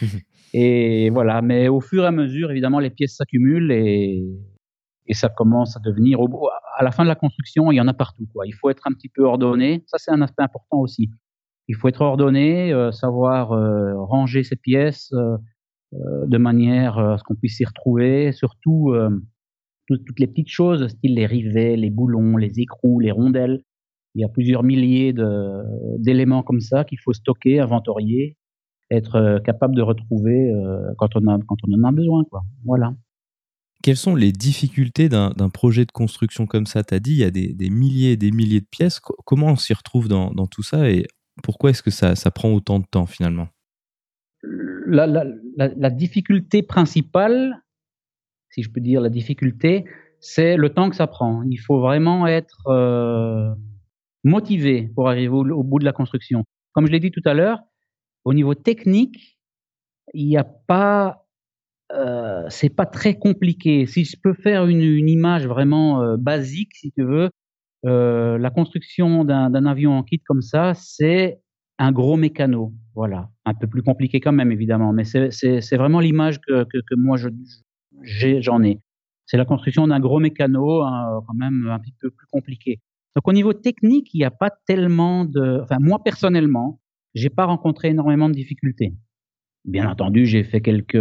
[0.52, 1.40] et voilà.
[1.40, 4.26] Mais au fur et à mesure, évidemment, les pièces s'accumulent et,
[5.06, 6.18] et ça commence à devenir.
[6.76, 8.26] À la fin de la construction, il y en a partout.
[8.32, 8.46] Quoi.
[8.46, 9.84] Il faut être un petit peu ordonné.
[9.86, 11.08] Ça, c'est un aspect important aussi
[11.68, 15.36] il faut être ordonné, euh, savoir euh, ranger ses pièces euh,
[16.26, 18.92] de manière à ce qu'on puisse s'y retrouver, surtout
[19.86, 23.62] toutes, toutes les petites choses, style les rivets, les boulons, les écrous, les rondelles.
[24.14, 25.12] Il y a plusieurs milliers
[25.98, 28.36] d'éléments comme ça qu'il faut stocker, inventorier,
[28.90, 30.52] être capable de retrouver
[30.98, 32.42] quand on a quand on en a besoin, quoi.
[32.64, 32.94] Voilà.
[33.84, 36.82] Quelles sont les difficultés d'un projet de construction comme ça?
[36.82, 38.98] Tu as dit, il y a des, des, milliers et des milliers de pièces.
[38.98, 41.04] Comment on s'y retrouve dans, dans, tout ça Et
[41.42, 43.48] Pourquoi est-ce que ça, ça prend autant de temps finalement?
[44.86, 45.26] La, la,
[45.58, 47.62] la, difficulté principale,
[48.54, 49.84] si je peux dire la difficulté,
[50.20, 51.42] c'est le temps que ça prend.
[51.42, 53.52] Il faut vraiment être euh,
[54.22, 56.44] motivé pour arriver au, bout de la construction.
[56.72, 57.58] Comme je l'ai dit tout à l'heure,
[58.24, 59.38] au niveau technique,
[60.12, 61.26] il n'y a pas,
[61.92, 63.86] euh, c'est pas très compliqué.
[63.86, 67.30] Si je peux faire une, image vraiment euh, basique, si tu veux,
[67.82, 71.40] la construction d'un avion en kit comme ça, c'est
[71.78, 72.72] un gros mécano.
[72.94, 77.16] Voilà, un peu plus compliqué quand même évidemment, mais c'est vraiment l'image que, que, moi
[78.02, 78.80] j'en ai.
[79.26, 82.80] C'est la construction d'un gros mécano, hein, quand même un petit peu plus compliqué.
[83.16, 85.60] Donc au niveau technique, il n'y a pas tellement de.
[85.62, 86.80] Enfin, moi personnellement,
[87.14, 88.94] j'ai pas rencontré énormément de difficultés.
[89.64, 90.98] Bien entendu, j'ai fait quelques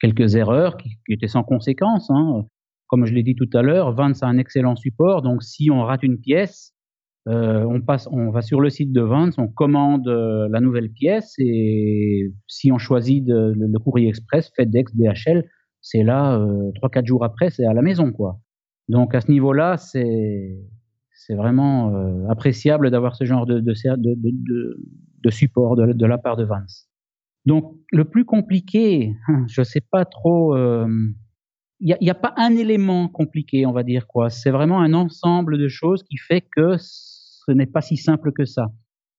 [0.00, 2.10] quelques erreurs qui, étaient sans conséquence.
[2.10, 2.44] Hein.
[2.86, 5.22] Comme je l'ai dit tout à l'heure, Vance a un excellent support.
[5.22, 6.74] Donc si on rate une pièce,
[7.28, 10.90] euh, on passe, on va sur le site de Vance, on commande euh, la nouvelle
[10.90, 15.44] pièce et si on choisit le, courrier express, FedEx, DHL,
[15.82, 18.38] c'est là euh, trois quatre jours après, c'est à la maison quoi.
[18.88, 20.56] Donc à ce niveau-là, c'est
[21.28, 23.74] vraiment euh, appréciable d'avoir ce genre de, de,
[25.22, 26.88] de, support de, la part de Vance.
[27.44, 29.12] Donc le plus compliqué,
[29.48, 30.56] je sais pas trop.
[31.80, 34.30] Il n'y a, a, pas un élément compliqué, on va dire quoi.
[34.30, 36.78] C'est vraiment un ensemble de choses qui fait que
[37.48, 38.66] ce n'est pas si simple que ça.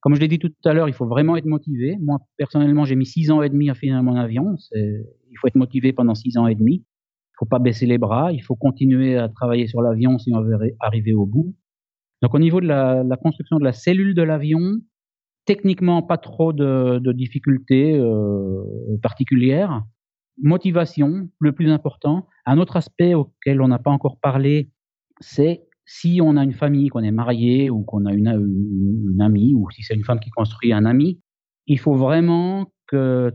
[0.02, 1.98] Comme je l'ai dit tout à l'heure, il faut vraiment être motivé.
[2.00, 4.56] Moi, personnellement, j'ai mis six ans et demi à finir mon avion.
[4.74, 6.86] Il faut être motivé pendant six ans et demi.
[6.86, 8.32] Il faut pas baisser les bras.
[8.32, 11.56] Il faut continuer à travailler sur l'avion si on veut arriver au bout.
[12.22, 14.78] Donc, au niveau de la, construction de la cellule de l'avion,
[15.46, 18.64] techniquement, pas trop de, de difficultés euh,
[19.02, 19.84] particulières.
[20.38, 22.28] Motivation, le plus important.
[22.46, 24.70] Un autre aspect auquel on n'a pas encore parlé,
[25.20, 28.28] c'est si on a une famille, qu'on est marié ou qu'on a une,
[29.20, 31.20] amie, ou si c'est une femme qui construit un ami,
[31.66, 33.34] il faut vraiment que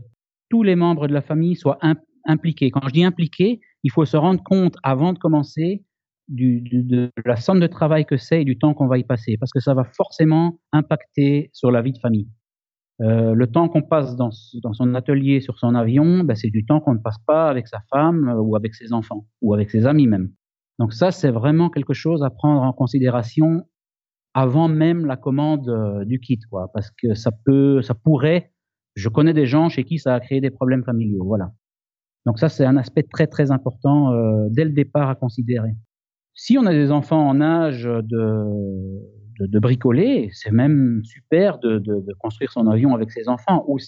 [0.49, 1.79] tous les membres de la famille soient
[2.23, 2.71] impliqués.
[2.71, 5.83] Quand je dis impliqués, il faut se rendre compte avant de commencer
[6.29, 9.51] de la somme de travail que c'est et du temps qu'on va y passer, parce
[9.51, 12.29] que ça va forcément impacter sur la vie de famille.
[13.01, 16.79] Euh, le temps qu'on passe dans, son atelier, sur son avion, ben, c'est du temps
[16.79, 20.07] qu'on ne passe pas avec sa femme ou avec ses enfants, ou avec ses amis
[20.07, 20.29] même.
[20.79, 23.65] Donc ça, c'est vraiment quelque chose à prendre en considération
[24.33, 28.51] avant même la commande euh, du kit, quoi, parce que ça peut, ça pourrait.
[28.95, 31.51] Je connais des gens chez qui ça a créé des problèmes familiaux, voilà.
[32.25, 35.75] Donc ça, c'est un aspect très très important euh, dès le départ à considérer.
[36.33, 41.81] Si on a des enfants en âge de, de, bricoler, c'est même super de,
[42.19, 43.63] construire son avion avec ses enfants.
[43.67, 43.79] Ou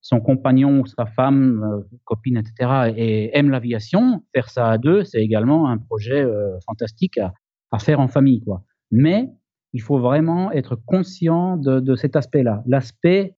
[0.00, 5.04] son compagnon ou sa femme, euh, copine, etc., et aime l'aviation, faire ça à deux,
[5.04, 7.32] c'est également un projet euh, fantastique à,
[7.78, 8.62] faire en famille, quoi.
[8.90, 9.28] Mais
[9.72, 13.36] il faut vraiment être conscient de, cet aspect-là, l'aspect,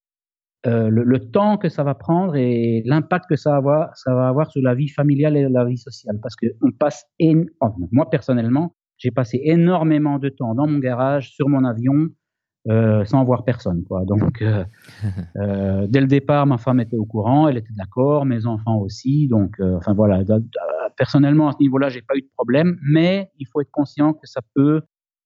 [0.67, 4.75] euh, le, temps que ça va prendre et l'impact que ça va avoir, sur la
[4.75, 7.05] vie familiale et la vie sociale, parce que on passe,
[7.91, 12.09] moi personnellement, j'ai passé énormément de temps dans mon garage, sur mon avion,
[12.69, 13.83] euh, sans voir personne.
[13.83, 14.05] Quoi.
[14.05, 14.65] Donc, euh,
[15.37, 19.27] euh, dès le départ, ma femme était au courant, elle était d'accord, mes enfants aussi.
[19.27, 20.23] Donc, enfin voilà.
[20.97, 24.27] Personnellement, à ce niveau-là, j'ai pas eu de problème, mais il faut être conscient que
[24.29, 24.83] ça peut,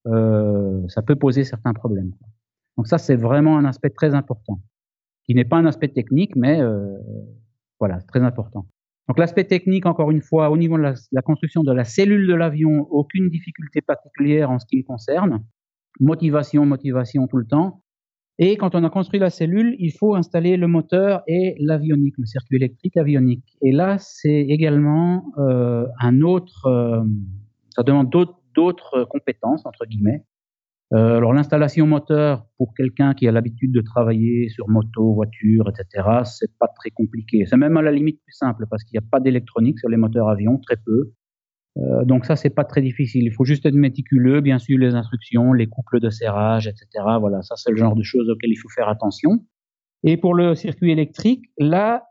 [0.06, 2.10] ça peut poser certains problèmes.
[2.10, 2.28] Quoi.
[2.78, 4.60] Donc ça, c'est vraiment un aspect très important,
[5.24, 6.62] qui n'est pas un aspect technique, mais
[7.78, 8.66] voilà, très important.
[9.08, 12.26] Donc l'aspect technique, encore une fois, au niveau de la, la construction de la cellule
[12.26, 15.44] de l'avion, aucune difficulté particulière en ce qui me concerne
[16.00, 17.82] motivation, motivation tout le temps.
[18.38, 22.26] Et quand on a construit la cellule, il faut installer le moteur et l'avionique, le
[22.26, 23.56] circuit électrique avionique.
[23.62, 27.02] Et là, c'est également euh, un autre, euh,
[27.70, 30.24] ça demande d'autres compétences entre guillemets.
[30.92, 36.06] Euh, alors l'installation moteur pour quelqu'un qui a l'habitude de travailler sur moto, voiture, etc.,
[36.24, 37.44] c'est pas très compliqué.
[37.46, 39.96] C'est même à la limite plus simple parce qu'il n'y a pas d'électronique sur les
[39.96, 41.12] moteurs avions, très peu.
[41.78, 43.24] Euh, donc ça, c'est pas très difficile.
[43.24, 46.86] Il faut juste être méticuleux, bien sûr, les instructions, les couples de serrage, etc.
[47.20, 49.44] Voilà, ça c'est le genre de choses auxquelles il faut faire attention.
[50.02, 52.04] Et pour le circuit électrique, là,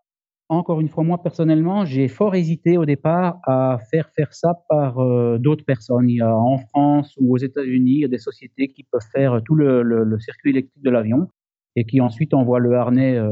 [0.50, 5.00] encore une fois, moi personnellement, j'ai fort hésité au départ à faire faire ça par
[5.00, 6.10] euh, d'autres personnes.
[6.10, 9.08] Il y a en France ou aux États-Unis, il y a des sociétés qui peuvent
[9.12, 11.28] faire tout le, circuit électrique de l'avion
[11.76, 13.32] et qui ensuite envoient le harnais euh,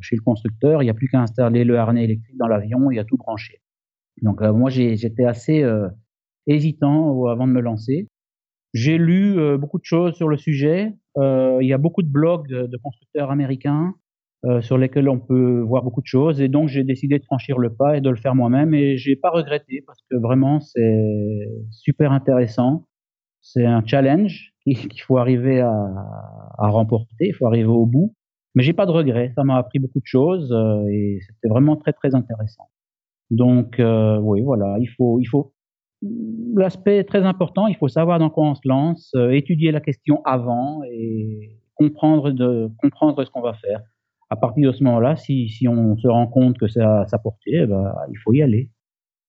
[0.00, 0.82] chez le constructeur.
[0.82, 3.60] Il n'y a plus qu'à installer le harnais électrique dans l'avion, y a tout branché.
[4.22, 5.88] Donc euh, moi j'étais assez euh,
[6.46, 8.08] hésitant avant de me lancer.
[8.72, 10.94] J'ai lu euh, beaucoup de choses sur le sujet.
[11.16, 13.94] il y a beaucoup de blogs de, de constructeurs américains
[14.60, 16.40] sur lesquels on peut voir beaucoup de choses.
[16.40, 18.74] Et donc j'ai décidé de franchir le pas et de le faire moi-même.
[18.74, 22.86] Et j'ai pas regretté parce que vraiment c'est super intéressant.
[23.40, 25.72] C'est un challenge qu'il faut arriver à,
[26.58, 28.14] à, remporter, il faut arriver au bout.
[28.56, 31.76] Mais j'ai pas de regrets, ça m'a appris beaucoup de choses euh, et c'était vraiment
[31.76, 32.64] très très intéressant.
[33.30, 35.52] Donc euh, oui, voilà, il faut il faut
[36.54, 40.22] l'aspect très important, il faut savoir dans quoi on se lance, euh, étudier la question
[40.24, 43.80] avant et comprendre de comprendre ce qu'on va faire.
[44.28, 47.18] À partir de ce moment-là, si, si on se rend compte que ça a sa
[47.18, 48.70] portée, eh ben, il faut y aller.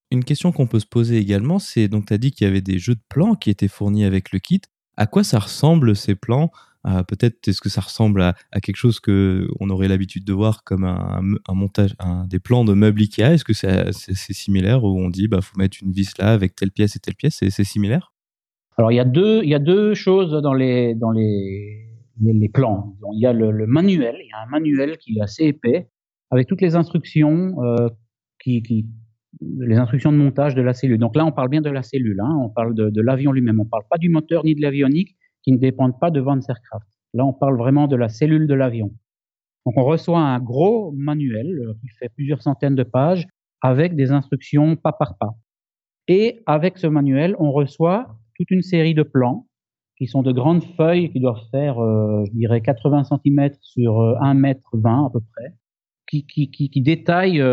[0.09, 2.61] Une question qu'on peut se poser également, c'est donc tu as dit qu'il y avait
[2.61, 4.61] des jeux de plans qui étaient fournis avec le kit.
[4.95, 6.49] À quoi ça ressemble ces plans?
[7.07, 10.85] Peut-être est-ce que ça ressemble à, quelque chose que on aurait l'habitude de voir comme
[10.85, 11.21] un,
[11.53, 11.95] montage,
[12.27, 13.33] des plans de meubles Ikea?
[13.33, 16.71] Est-ce que c'est similaire où on dit bah faut mettre une vis là avec telle
[16.71, 17.39] pièce et telle pièce?
[17.49, 18.13] C'est similaire?
[18.77, 21.87] Alors il y a deux il y a deux choses dans les dans les
[22.21, 22.95] les, plans.
[23.13, 25.89] il y a le, manuel, il y a un manuel qui est assez épais
[26.31, 27.89] avec toutes les instructions euh,
[28.39, 28.85] qui
[29.41, 30.97] les instructions de montage de la cellule.
[30.97, 33.59] Donc là, on parle bien de la cellule, hein, on parle de, de l'avion lui-même,
[33.59, 35.15] on ne parle pas du moteur ni de l'avionique
[35.47, 36.85] qui ne dépendent pas de Van's Aircraft.
[37.13, 38.91] Là, on parle vraiment de la cellule de l'avion.
[39.65, 43.25] Donc on reçoit un gros manuel euh, qui fait plusieurs centaines de pages
[43.61, 45.35] avec des instructions pas par pas.
[46.09, 49.47] Et avec ce manuel, on reçoit toute une série de plans
[49.97, 54.31] qui sont de grandes feuilles qui doivent faire, euh, je dirais, 80 cm sur 1
[54.31, 55.53] euh, mètre 20 à peu près,
[56.09, 57.43] qui, qui, qui, qui détaillent,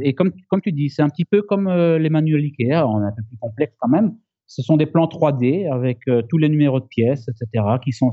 [0.00, 3.06] et comme, comme tu dis, c'est un petit peu comme les manuels Ikea, on est
[3.06, 4.14] un peu plus complexe quand même.
[4.46, 8.10] Ce sont des plans 3D avec euh, tous les numéros de pièces, etc., qui sont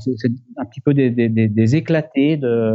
[0.58, 2.74] un petit peu des, des, éclatés de,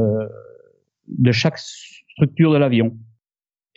[1.08, 2.96] de chaque structure de l'avion.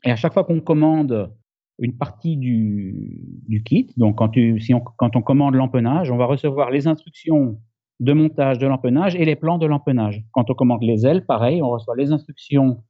[0.04, 1.32] Et à chaque fois qu'on commande
[1.80, 7.58] une partie du, kit, donc quand on commande l'empennage, on va recevoir les instructions
[8.00, 10.24] de montage de l'empennage et les plans de l'empennage.
[10.32, 12.84] Quand on commande les ailes, pareil, on reçoit les instructions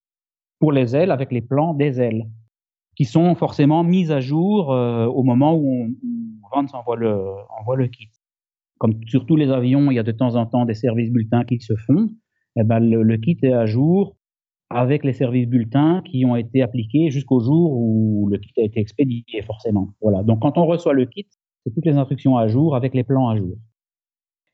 [0.60, 2.28] pour les ailes avec les plans des ailes,
[2.96, 5.90] qui sont forcément mises à jour euh, au moment où, on,
[6.54, 8.10] Vance envoie le, kit.
[8.80, 11.44] Comme sur tous les avions, il y a de temps en temps des services bulletins
[11.44, 12.10] qui se font.
[12.56, 14.16] Eh ben, le, kit est à jour
[14.70, 18.80] avec les services bulletins qui ont été appliqués jusqu'au jour où le kit a été
[18.80, 19.90] expédié, forcément.
[20.02, 20.24] Voilà.
[20.24, 21.28] Donc, quand on reçoit le kit,
[21.64, 23.58] c'est toutes les instructions à jour avec les plans à jour.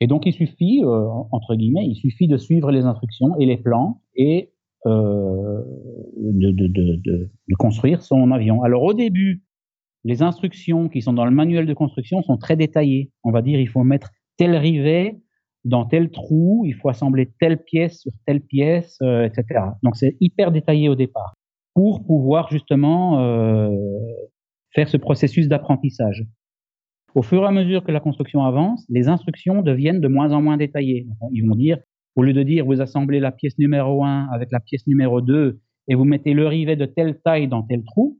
[0.02, 3.58] Et donc, il suffit, euh, entre guillemets, il suffit de suivre les instructions et les
[3.58, 4.52] plans et
[4.86, 5.64] euh,
[6.18, 8.62] de, construire son avion.
[8.62, 9.44] Alors au début,
[10.06, 13.12] les instructions qui sont dans le manuel de construction sont très détaillées.
[13.24, 15.18] On va dire il faut mettre tel rivet
[15.66, 19.62] dans tel trou, il faut assembler telle pièce sur telle pièce, euh, etc.
[19.82, 21.34] Donc c'est hyper détaillé au départ
[21.74, 23.70] pour pouvoir justement euh,
[24.76, 26.24] faire ce processus d'apprentissage.
[27.16, 30.42] Au fur et à mesure que la construction avance, les instructions deviennent de moins en
[30.42, 31.08] moins détaillées.
[31.32, 31.80] ils vont dire
[32.16, 35.60] au lieu de dire vous assemblez la pièce numéro 1 avec la pièce numéro 2
[35.88, 38.20] et vous mettez le rivet de telle taille dans tel trou,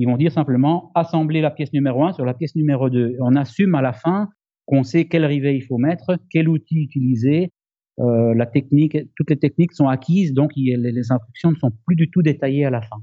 [0.00, 3.18] ils vont dire simplement assembler la pièce numéro 1 sur la pièce numéro 2.
[3.20, 4.30] on assume à la fin
[4.64, 7.50] qu'on sait quel rivet il faut mettre, quel outil utiliser,
[7.98, 12.10] euh, la technique, toutes les techniques sont acquises, donc les, instructions ne sont plus du
[12.10, 12.96] tout détaillées à la fin.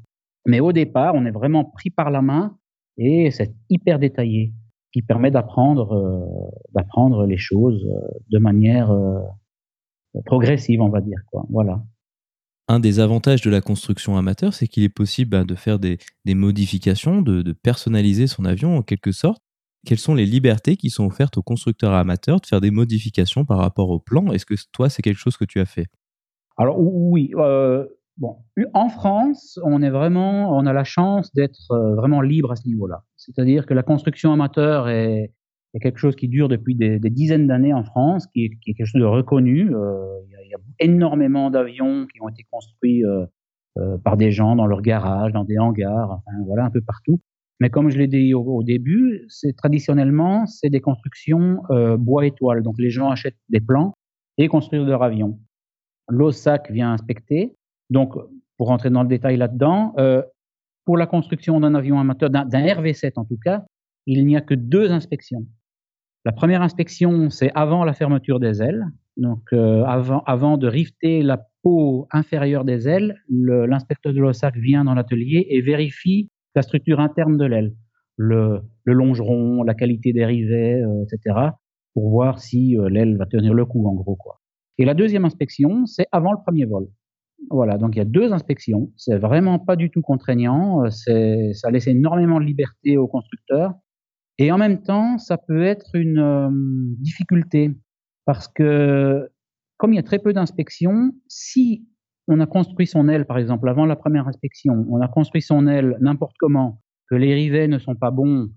[0.48, 2.58] Mais au départ, on est vraiment pris par la main
[2.98, 4.54] et c'est hyper détaillé,
[4.92, 8.92] qui permet d'apprendre, euh, d'apprendre les choses euh, de manière
[10.26, 11.20] progressive, on va dire.
[11.32, 11.46] Quoi.
[11.52, 11.84] Voilà.
[12.70, 16.00] Un des avantages de la construction amateur, c'est qu'il est possible bah, de faire des,
[16.26, 19.42] modifications, de, personnaliser son avion en quelque sorte.
[19.86, 23.60] Quelles sont les libertés qui sont offertes aux constructeurs amateurs de faire des modifications par
[23.60, 24.34] rapport au plan?
[24.34, 25.86] Est-ce que toi, c'est quelque chose que tu as fait?
[26.58, 27.32] Alors oui.
[27.36, 27.86] Euh,
[28.18, 28.36] bon,
[28.74, 32.68] en France, on est vraiment, on a la chance d'être euh, vraiment libre à ce
[32.68, 33.04] niveau-là.
[33.16, 35.32] C'est-à-dire que la construction amateur est,
[35.74, 39.02] c'est quelque chose qui dure depuis des, dizaines d'années en France, qui est, quelque chose
[39.02, 39.74] de reconnu.
[39.76, 43.26] Euh, il, y a, énormément d'avions qui ont été construits euh,
[43.78, 47.20] euh, par des gens dans leur garage, dans des hangars, voilà, un peu partout.
[47.60, 49.28] Mais comme je l'ai dit au, début,
[49.58, 51.58] traditionnellement c'est des constructions
[51.98, 52.62] bois étoile.
[52.62, 53.94] Donc les gens achètent des plans
[54.38, 55.40] et construisent leur avion.
[56.08, 57.56] L'OSAC vient inspecter.
[57.90, 58.14] Donc
[58.58, 59.96] pour rentrer dans le détail là-dedans,
[60.86, 63.66] pour la construction d'un avion amateur, d'un RV7 en tout cas,
[64.06, 65.46] il n'y a que deux inspections.
[66.28, 68.84] La première inspection, c'est avant la fermeture des ailes.
[69.16, 74.84] Donc, euh, avant, avant de rifter la peau inférieure des ailes, l'inspecteur de l'OSAC vient
[74.84, 77.76] dans l'atelier et vérifie la structure interne de l'aile,
[78.18, 81.52] le, longeron, la qualité des rivets, euh, etc.,
[81.94, 84.18] pour voir si euh, l'aile va tenir le coup, en gros.
[84.18, 84.42] Quoi.
[84.78, 86.88] Et la deuxième inspection, c'est avant le premier vol.
[87.50, 88.92] Voilà, donc il y a deux inspections.
[88.98, 90.90] C'est vraiment pas du tout contraignant.
[90.90, 93.76] Ça laisse énormément de liberté aux constructeurs.
[94.38, 96.50] Et en même temps, ça peut être une euh,
[97.00, 97.72] difficulté
[98.26, 99.30] parce que
[99.78, 101.88] comme il y a très peu d'inspections, si
[102.28, 105.68] on a construit son aile, par exemple, avant la première inspection, on a construit son
[105.68, 108.50] aile n'importe comment, que les rivets ne sont pas bons,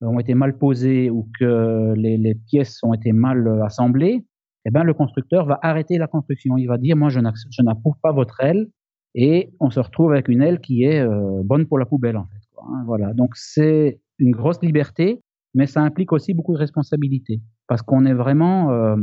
[0.00, 4.24] ont été mal posés ou que les, pièces ont été mal assemblées,
[4.64, 6.56] eh ben, le constructeur va arrêter la construction.
[6.56, 8.68] Il va dire, moi, je n'approuve pas votre aile,
[9.14, 12.26] et on se retrouve avec une aile qui est euh, bonne pour la poubelle, en
[12.26, 12.60] fait.
[12.62, 13.12] Hein, voilà.
[13.14, 15.22] Donc, c'est une grosse liberté,
[15.54, 18.96] mais ça implique aussi beaucoup de responsabilité, parce qu'on est vraiment euh,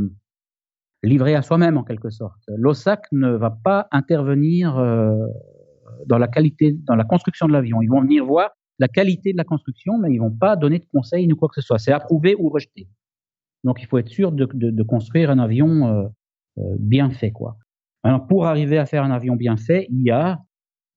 [1.02, 2.40] livré à soi-même, en quelque sorte.
[2.48, 5.14] L'OSAC ne va pas intervenir euh,
[6.06, 7.82] dans la qualité, dans la construction de l'avion.
[7.82, 10.86] Ils vont venir voir la qualité de la construction, mais ils vont pas donner de
[10.92, 11.78] conseils ni quoi que ce soit.
[11.78, 12.88] C'est approuvé ou rejeté.
[13.64, 15.88] Donc, il faut être sûr de, construire un avion
[16.58, 17.32] euh, bien fait,
[18.28, 20.38] pour arriver à faire un avion bien fait, il y a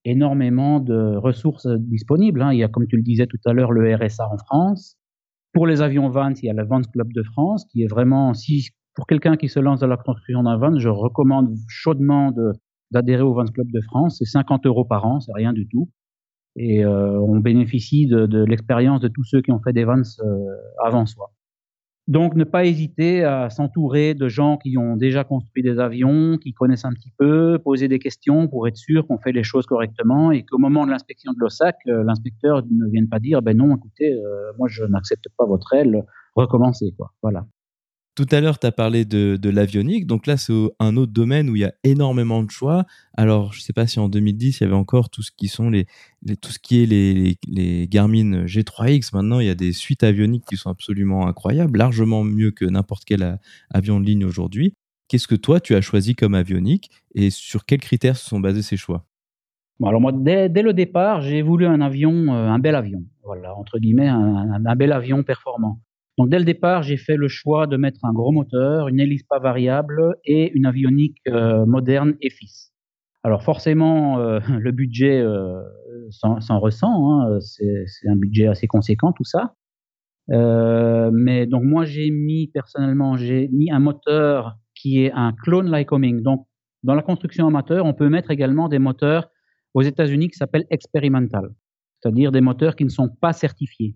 [0.05, 2.41] énormément de ressources disponibles.
[2.41, 2.53] Hein.
[2.53, 4.98] Il y a, comme tu le disais tout à l'heure, le RSA en France.
[5.53, 8.33] Pour les avions Vance, il y a le Vance Club de France, qui est vraiment,
[8.33, 12.33] si pour quelqu'un qui se lance dans la construction d'un Vance, je recommande chaudement
[12.91, 14.17] d'adhérer au Vance Club de France.
[14.19, 15.89] C'est 50 euros par an, c'est rien du tout.
[16.55, 20.19] Et euh, on bénéficie de, de l'expérience de tous ceux qui ont fait des Vance
[20.23, 21.31] euh, avant soi.
[22.09, 26.53] Donc, ne pas hésiter à s'entourer de gens qui ont déjà construit des avions, qui
[26.53, 30.31] connaissent un petit peu, poser des questions pour être sûr qu'on fait les choses correctement
[30.31, 33.75] et qu'au moment de l'inspection de l'OSAC, euh, l'inspecteur ne vienne pas dire, ben non,
[33.75, 36.03] écoutez, euh, moi je n'accepte pas votre aile,
[36.35, 37.11] recommencez, quoi.
[37.21, 37.45] Voilà.
[38.19, 40.05] Tout à l'heure, tu as parlé de, l'avionique.
[40.05, 42.83] Donc là, c'est un autre domaine où il y a énormément de choix.
[43.15, 45.47] Alors, je ne sais pas si en 2010, il y avait encore tout ce qui,
[45.47, 45.87] sont les,
[46.27, 49.11] est les, les, Garmin G3X.
[49.13, 53.05] Maintenant, il y a des suites avioniques qui sont absolument incroyables, largement mieux que n'importe
[53.05, 53.39] quel
[53.73, 54.73] avion de ligne aujourd'hui.
[55.07, 58.63] Qu'est-ce que toi, tu as choisi comme avionique et sur quels critères se sont basés
[58.63, 59.05] ces choix?
[59.81, 63.79] Alors moi, dès, le départ, j'ai voulu un avion, euh, un bel avion, voilà, entre
[63.79, 65.79] guillemets, un bel avion performant.
[66.27, 69.39] Dès le départ, j'ai fait le choix de mettre un gros moteur, une hélice pas
[69.39, 72.29] variable et une avionique euh, moderne et.
[73.23, 75.61] Alors forcément, euh, le budget euh,
[76.09, 79.53] s'en ressent, hein, c'est un budget assez conséquent tout ça.
[80.29, 86.21] mais donc moi j'ai mis personnellement, j'ai mis un moteur qui est un clone Lycoming.
[86.21, 86.47] Donc
[86.83, 89.29] dans la construction amateur, on peut mettre également des moteurs
[89.73, 91.49] aux États-Unis qui s'appellent experimental,
[92.01, 93.95] c'est-à-dire des moteurs qui ne sont pas certifiés.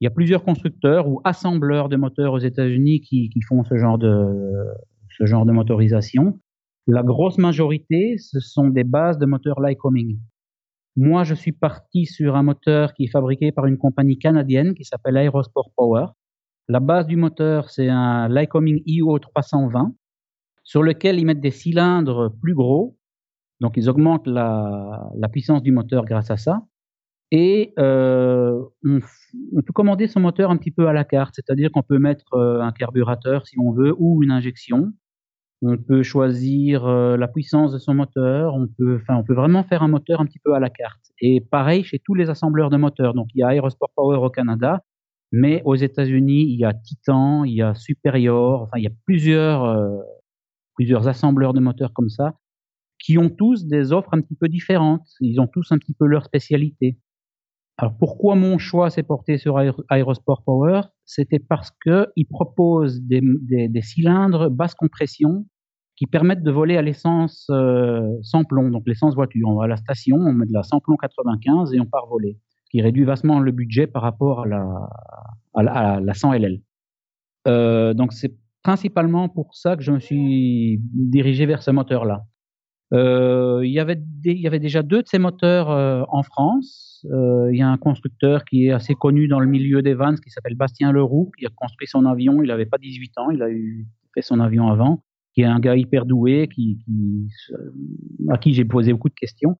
[0.00, 3.98] Il y a plusieurs constructeurs ou assembleurs de moteurs aux États-Unis qui, font ce genre
[3.98, 6.38] de motorisation.
[6.86, 10.18] La grosse majorité, ce sont des bases de moteurs Lycoming.
[10.96, 14.84] Moi, je suis parti sur un moteur qui est fabriqué par une compagnie canadienne qui
[14.84, 16.06] s'appelle Aerosport Power.
[16.68, 19.94] La base du moteur, c'est un Lycoming IO 320
[20.62, 22.98] sur lequel ils mettent des cylindres plus gros.
[23.60, 26.62] Donc, ils augmentent la puissance du moteur grâce à ça.
[27.36, 29.00] Et euh, on,
[29.62, 32.60] peut commander son moteur un petit peu à la carte, c'est-à-dire qu'on peut mettre euh,
[32.60, 34.92] un carburateur si on veut ou une injection.
[35.60, 38.54] On peut choisir euh, la puissance de son moteur.
[38.54, 41.10] On peut, enfin, on peut vraiment faire un moteur un petit peu à la carte.
[41.20, 43.14] Et pareil chez tous les assembleurs de moteurs.
[43.14, 44.84] Donc il y a Aerosport Power au Canada,
[45.32, 48.62] mais aux États-Unis il y a Titan, il y a Superior.
[48.62, 49.76] Enfin il y a plusieurs
[50.76, 52.34] plusieurs assembleurs de moteurs comme ça
[53.00, 55.08] qui ont tous des offres un petit peu différentes.
[55.20, 56.96] Ils ont tous un petit peu leur spécialité.
[57.76, 59.58] Alors pourquoi mon choix s'est porté sur
[59.90, 60.82] Aerosport Power?
[61.04, 65.46] C'était parce qu'il propose des, des, cylindres basse compression
[65.96, 69.48] qui permettent de voler à l'essence euh, sans plomb, donc l'essence voiture.
[69.48, 72.06] On va à la station, on met de la sans plomb 95 et on part
[72.06, 74.88] voler, ce qui réduit vastement le budget par rapport à la,
[75.54, 76.60] à la, 100 LL.
[77.46, 82.24] Euh, donc c'est principalement pour ça que je me suis dirigé vers ce moteur-là.
[82.92, 83.96] Euh, il, y avait
[84.58, 87.06] déjà deux de ces moteurs euh, en France.
[87.10, 90.18] Euh, il y a un constructeur qui est assez connu dans le milieu des vannes
[90.20, 92.42] qui s'appelle Bastien Leroux, qui a construit son avion.
[92.42, 93.48] Il n'avait pas 18 ans, il a
[94.14, 95.02] fait son avion avant,
[95.34, 96.48] qui est un gars hyper doué,
[98.28, 99.56] à qui j'ai posé beaucoup de questions.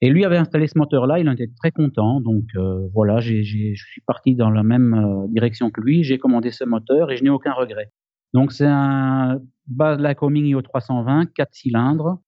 [0.00, 2.20] Et lui avait installé ce moteur-là, il en était très content.
[2.20, 2.46] Donc
[2.92, 6.02] voilà, je suis parti dans la même direction que lui.
[6.02, 7.92] J'ai commandé ce moteur et je n'ai aucun regret.
[8.34, 12.18] Donc c'est un base Lycoming IO 320, 4 cylindres,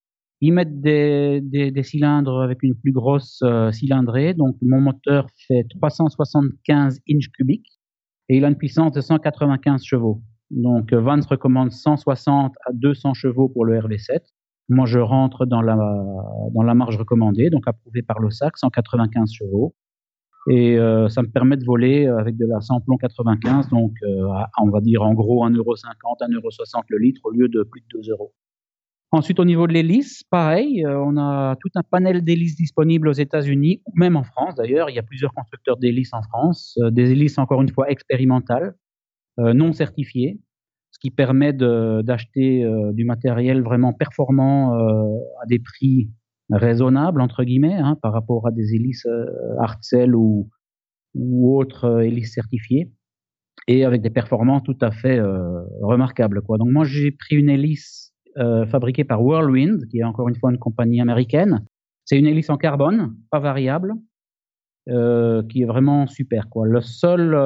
[0.46, 4.34] ils mettent des, cylindres avec une plus grosse euh, cylindrée.
[4.34, 7.80] Donc, mon moteur fait 375 inches cubiques
[8.28, 10.20] et il a une puissance de 195 chevaux.
[10.50, 14.18] Donc, euh, Vance recommande 160 à 200 chevaux pour le RV7.
[14.68, 15.76] Moi, je rentre dans la,
[16.54, 19.74] dans la marge recommandée, donc approuvée par l'OSAC, 195 chevaux.
[20.50, 23.92] Et euh, ça me permet de voler avec de la samplon 95, donc
[24.60, 25.54] on va dire en gros 1,50€,
[26.20, 28.34] 1,60€ le litre au lieu de plus de 2 euros.
[29.14, 33.12] Ensuite, au niveau de l'hélice, pareil, euh, on a tout un panel d'hélices disponibles aux
[33.12, 34.90] États-Unis, ou même en France d'ailleurs.
[34.90, 38.74] Il y a plusieurs constructeurs d'hélices en France, euh, des hélices encore une fois expérimentales,
[39.38, 40.40] euh, non certifiées,
[40.90, 46.10] ce qui permet d'acheter du matériel vraiment performant à des prix
[46.50, 49.06] raisonnables, entre guillemets, hein, par rapport à des hélices
[49.58, 50.48] Hartzell ou,
[51.16, 52.92] autres hélices certifiées.
[53.66, 55.20] et avec des performances tout à fait
[55.82, 56.42] remarquables.
[56.46, 60.50] Donc moi j'ai pris une hélice euh, fabriquée par Whirlwind, qui est encore une fois
[60.50, 61.64] une compagnie américaine.
[62.04, 63.94] C'est une hélice en carbone, pas variable,
[64.88, 66.46] euh, qui est vraiment super.
[66.64, 67.36] Le seul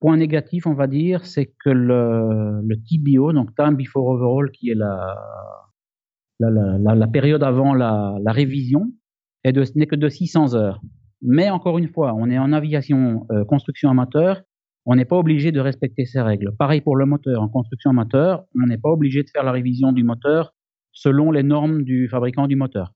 [0.00, 4.74] point négatif, on va dire, c'est que le, TBO, donc Time Before Overall, qui est
[4.74, 5.16] la,
[6.40, 8.90] la, période avant la, révision,
[9.44, 10.80] n'est que de 600 heures.
[11.20, 14.42] Mais encore une fois, on est en aviation construction amateur
[14.84, 16.54] on n'est pas obligé de respecter ces règles.
[16.58, 17.40] Pareil pour le moteur.
[17.42, 20.54] En construction amateur, on n'est pas obligé de faire la révision du moteur
[20.92, 22.92] selon les normes du fabricant du moteur.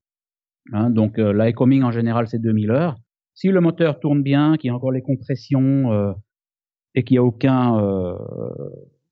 [0.72, 2.96] Hein, donc euh, en général, c'est 2000 heures.
[3.34, 6.12] Si le moteur tourne bien, qu'il y a encore les compressions euh,
[6.94, 8.16] et qu'il n'y a aucun, euh,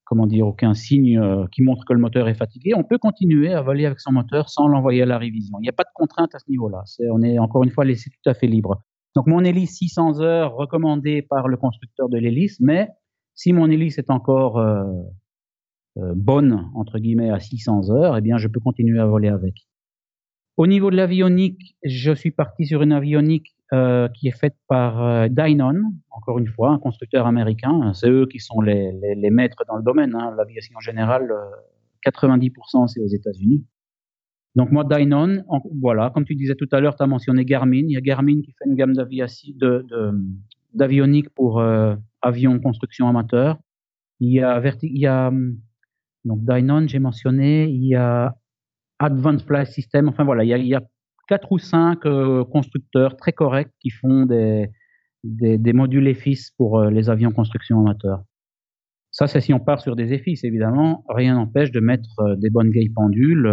[0.04, 3.52] comment dire, aucun signe euh, qui montre que le moteur est fatigué, on peut continuer
[3.52, 5.58] à voler avec son moteur sans l'envoyer à la révision.
[5.60, 6.84] Il n'y a pas de contrainte à ce niveau-là.
[7.12, 8.82] on est encore une fois laissé tout à fait libre.
[9.14, 12.88] Donc mon hélice 600 heures recommandée par le constructeur de l'hélice, mais
[13.34, 14.84] si mon hélice est encore euh,
[15.98, 19.54] euh, bonne entre guillemets à 600 heures, eh bien je peux continuer à voler avec.
[20.56, 25.28] Au niveau de l'avionique, je suis parti sur une avionique euh, qui est faite par
[25.28, 27.92] Dynon, encore une fois, un constructeur américain.
[27.92, 28.92] C'est eux qui sont les,
[29.30, 30.14] maîtres dans le domaine.
[30.14, 30.32] Hein.
[30.36, 31.28] L'aviation générale,
[32.06, 33.64] 90% c'est aux États-Unis.
[34.54, 35.44] Donc moi, Dynon,
[35.80, 37.86] voilà, comme tu disais tout à l'heure, tu as mentionné Garmin.
[37.88, 38.94] Il y a Garmin qui fait une gamme
[40.72, 43.58] d'avionique pour euh, avions construction amateur.
[44.20, 45.32] Il y a, il y a
[46.24, 47.68] donc Dynon, j'ai mentionné.
[47.68, 48.36] Il y a
[49.00, 50.08] Advanced Flight System.
[50.08, 50.78] Enfin voilà, il y a, il
[51.26, 54.68] quatre ou cinq euh, constructeurs très corrects qui font des,
[55.72, 58.22] modules EFIS pour euh, les avions construction amateur.
[59.10, 61.04] Ça, c'est si on part sur des EFIS, évidemment.
[61.08, 63.46] Rien n'empêche de mettre des bonnes gailles pendules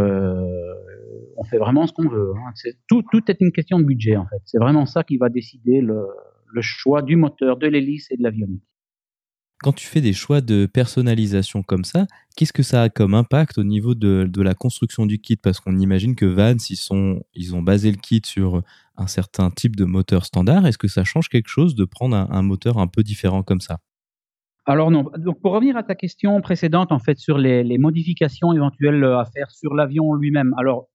[1.37, 2.33] on fait vraiment ce qu'on veut.
[2.35, 2.53] Hein.
[2.87, 4.41] tout, est une question de budget en fait.
[4.45, 6.07] C'est vraiment ça qui va décider le,
[6.61, 8.63] choix du moteur, de l'hélice et de l'avionique.
[9.63, 13.59] Quand tu fais des choix de personnalisation comme ça, qu'est-ce que ça a comme impact
[13.59, 15.37] au niveau de, la construction du kit?
[15.37, 18.63] Parce qu'on imagine que Vans, ils, sont, ils ont basé le kit sur
[18.97, 20.65] un certain type de moteur standard.
[20.65, 23.77] Est-ce que ça change quelque chose de prendre un, moteur un peu différent comme ça?
[24.65, 25.11] Alors non.
[25.17, 29.25] Donc pour revenir à ta question précédente, en fait, sur les, les modifications éventuelles à
[29.25, 30.55] faire sur l'avion lui-même.
[30.57, 30.87] Alors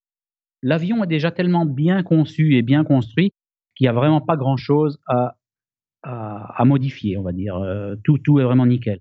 [0.66, 3.32] l'avion est déjà tellement bien conçu et bien construit
[3.74, 5.36] qu'il n'y a vraiment pas grand-chose à,
[6.02, 7.56] à, modifier, on va dire.
[7.56, 8.98] Euh, tout, tout est vraiment nickel.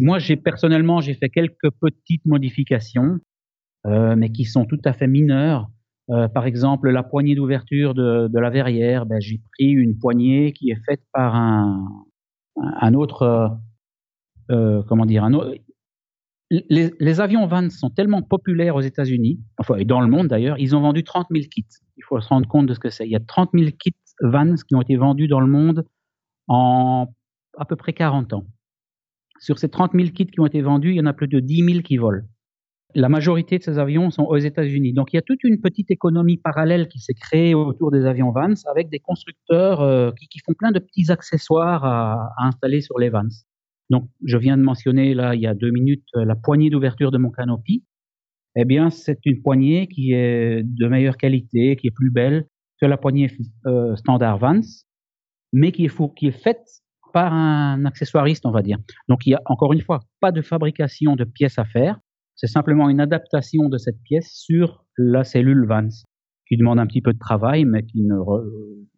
[0.00, 3.18] moi, j'ai personnellement, j'ai fait quelques petites modifications,
[3.86, 5.68] euh, mais qui sont tout à fait mineures.
[6.10, 10.70] Euh, par exemple, la poignée d'ouverture de, la verrière, ben, j'ai pris une poignée qui
[10.70, 11.88] est faite par un,
[12.56, 13.58] un autre,
[14.48, 15.58] comment dire, un autre,
[16.68, 20.76] les, avions Vans sont tellement populaires aux États-Unis, enfin, et dans le monde d'ailleurs, ils
[20.76, 21.64] ont vendu 30 000 kits.
[21.96, 23.06] Il faut se rendre compte de ce que c'est.
[23.06, 25.84] Il y a 30 000 kits Vans qui ont été vendus dans le monde
[26.46, 27.08] en
[27.58, 28.46] à peu près 40 ans.
[29.40, 31.40] Sur ces 30 000 kits qui ont été vendus, il y en a plus de
[31.40, 32.22] 10 000 qui volent.
[32.94, 34.92] La majorité de ces avions sont aux États-Unis.
[34.92, 38.30] Donc il y a toute une petite économie parallèle qui s'est créée autour des avions
[38.30, 43.10] Vans avec des constructeurs euh, qui, font plein de petits accessoires à installer sur les
[43.10, 43.24] Vans.
[43.90, 47.10] Donc, je viens de mentionner là, il y a deux minutes, euh, la poignée d'ouverture
[47.10, 47.84] de mon canopy.
[48.56, 52.46] Eh bien, c'est une poignée qui est de meilleure qualité, qui est plus belle
[52.80, 53.30] que la poignée
[53.66, 54.86] euh, standard Vance,
[55.52, 56.64] mais qui est, faite
[57.12, 58.78] par un accessoiriste, on va dire.
[59.08, 61.98] Donc, il y a encore une fois pas de fabrication de pièces à faire.
[62.36, 66.04] C'est simplement une adaptation de cette pièce sur la cellule Vance,
[66.48, 68.16] qui demande un petit peu de travail, mais qui ne,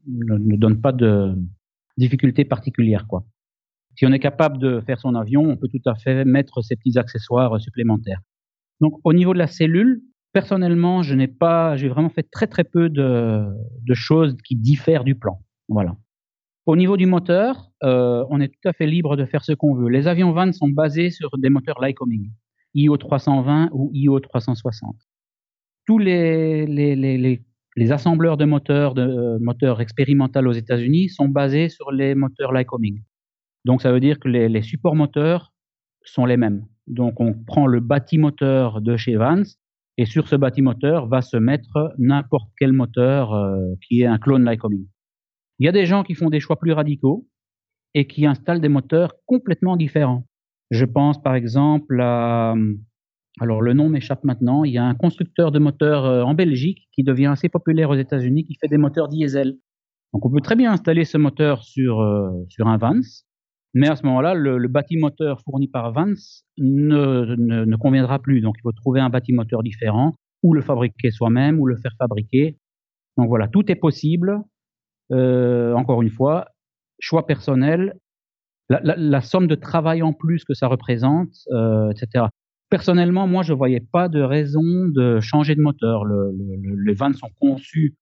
[0.06, 1.34] ne, ne donne pas de
[1.98, 3.24] difficulté particulière, quoi
[3.96, 6.76] si on est capable de faire son avion, on peut tout à fait mettre ces
[6.76, 8.20] petits accessoires supplémentaires.
[8.80, 10.02] Donc, au niveau de la cellule,
[10.34, 13.48] personnellement, je n'ai pas, j'ai vraiment fait très très peu de,
[13.94, 15.40] choses qui diffèrent du plan.
[16.66, 19.74] Au niveau du moteur, euh, on est tout à fait libre de faire ce qu'on
[19.74, 19.88] veut.
[19.88, 22.30] Les avions Van sont basés sur des moteurs Lycoming,
[22.74, 24.96] IO 320 ou IO 360.
[25.86, 27.40] Tous les,
[27.90, 33.00] assembleurs de euh, moteurs expérimentaux aux États-Unis sont basés sur les moteurs Lycoming.
[33.66, 35.52] Donc ça veut dire que les, supports moteurs
[36.04, 36.66] sont les mêmes.
[36.86, 39.58] Donc on prend le bâtimoteur de chez Vance
[39.96, 44.48] et sur ce bâtimoteur va se mettre n'importe quel moteur euh, qui est un clone
[44.48, 44.86] Lycoming.
[45.58, 47.26] Il y a des gens qui font des choix plus radicaux
[47.94, 50.28] et qui installent des moteurs complètement différents.
[50.70, 52.54] Je pense par exemple à
[53.40, 56.86] alors le nom m'échappe maintenant, il y a un constructeur de moteurs euh, en Belgique
[56.92, 59.56] qui devient assez populaire aux États-Unis qui fait des moteurs diesel.
[60.12, 63.25] Donc on peut très bien installer ce moteur sur euh, sur un Vance
[63.76, 68.40] mais à ce moment-là, le, le bâtimoteur fourni par Vance ne, ne, conviendra plus.
[68.40, 72.56] Donc, il faut trouver un bâtimoteur différent, ou le fabriquer soi-même, ou le faire fabriquer.
[73.18, 74.40] Donc voilà, tout est possible.
[75.12, 76.46] Euh, encore une fois,
[77.00, 77.92] choix personnel.
[78.70, 81.34] la, somme de travail en plus que ça représente,
[81.90, 82.28] etc.
[82.70, 86.04] Personnellement, moi, je voyais pas de raison de changer de moteur.
[86.06, 87.94] les vannes sont conçues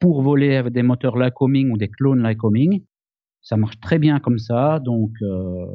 [0.00, 2.82] pour voler avec des moteurs Lycoming ou des clones Lycoming.
[3.44, 4.80] Ça marche très bien comme ça.
[4.80, 5.66] Donc, euh,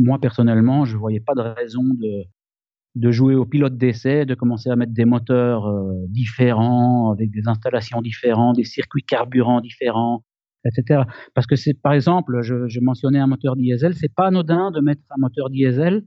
[0.00, 4.76] moi, personnellement, je voyais pas de raison de, jouer au pilote d'essai, de commencer à
[4.76, 10.24] mettre des moteurs euh, différents, avec des installations différentes, des circuits carburants différents,
[10.64, 11.02] etc.
[11.34, 14.80] Parce que c'est, par exemple, je, je mentionnais un moteur diesel, c'est pas anodin de
[14.80, 16.04] mettre un moteur diesel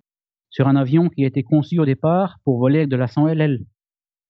[0.49, 3.27] sur un avion qui a été conçu au départ pour voler avec de la 100
[3.27, 3.65] LL.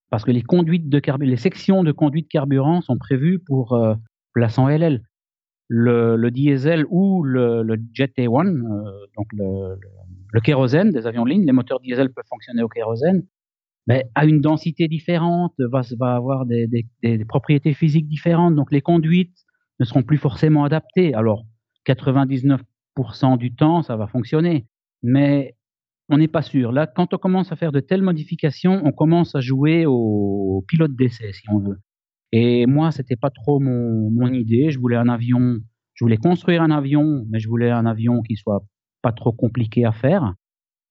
[0.09, 3.95] Parce que les conduites de carburant, les sections de conduite carburant sont prévues pour euh,
[4.36, 5.07] la 100 LL.
[5.70, 11.51] Le, diesel ou le, Jet A1, euh, donc le, kérosène des avions de ligne, les
[11.51, 13.24] moteurs diesel peuvent fonctionner au kérosène,
[13.88, 18.82] mais à une densité différente, va, va avoir des, des, propriétés physiques différentes, donc les
[18.82, 19.36] conduites
[19.80, 21.13] ne seront plus forcément adaptées.
[21.13, 21.45] Alors,
[21.86, 24.68] 99% du temps, ça va fonctionner,
[25.03, 25.55] mais
[26.09, 26.72] on n'est pas sûr.
[26.72, 30.95] Là, quand on commence à faire de telles modifications, on commence à jouer au pilote
[30.95, 31.80] d'essai, si on veut.
[32.39, 34.69] Et moi, c'était pas trop mon, idée.
[34.69, 35.57] Je voulais un avion,
[35.95, 38.61] je voulais construire un avion, mais je voulais un avion qui soit
[39.01, 40.35] pas trop compliqué à faire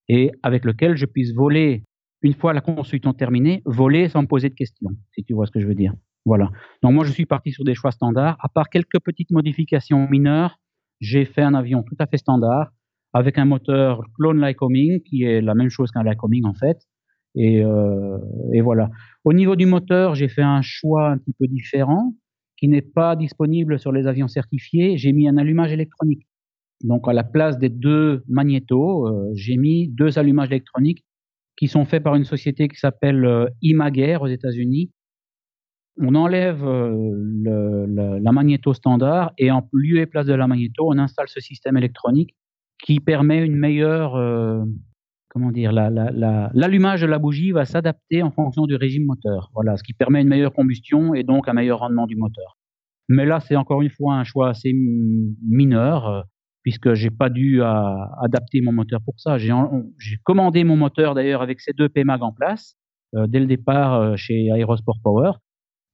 [0.09, 1.84] et avec lequel je puisse voler
[2.22, 5.53] une fois la construction terminée, voler sans me poser de questions, si tu vois ce
[5.53, 5.92] que je veux dire.
[6.24, 6.51] Voilà.
[6.82, 8.36] Donc moi, je suis parti sur des choix standards.
[8.40, 10.59] À part quelques petites modifications mineures,
[11.01, 12.72] j'ai fait un avion tout à fait standard
[13.12, 16.78] avec un moteur clone Lycoming qui est la même chose qu'un Lycoming en fait.
[17.37, 18.18] Et, euh,
[18.53, 18.91] et, voilà.
[19.24, 22.14] Au niveau du moteur, j'ai fait un choix un petit peu différent
[22.57, 24.97] qui n'est pas disponible sur les avions certifiés.
[24.97, 26.26] J'ai mis un allumage électronique.
[26.82, 31.05] Donc à la place des deux magnétos, euh, j'ai mis deux allumages électroniques
[31.57, 34.91] qui sont faits par une société qui s'appelle euh, Imager aux États-Unis.
[35.99, 40.99] On enlève euh, la magnéto standard et en lieu et place de la magnéto, on
[40.99, 42.34] installe ce système électronique
[42.84, 44.14] qui permet une meilleure,
[45.37, 49.51] comment dire, l'allumage la, de la bougie va s'adapter en fonction du régime moteur.
[49.53, 52.57] Voilà, ce qui permet une meilleure combustion et donc un meilleur rendement du moteur.
[53.11, 56.22] Mais là, c'est encore une fois un choix assez mineur euh,
[56.62, 59.37] puisque j'ai pas dû à, adapter mon moteur pour ça.
[59.37, 59.53] J'ai
[60.24, 62.74] commandé mon moteur d'ailleurs avec ces deux PMAG en place
[63.14, 65.32] euh, dès le départ euh, chez Aerosport Power.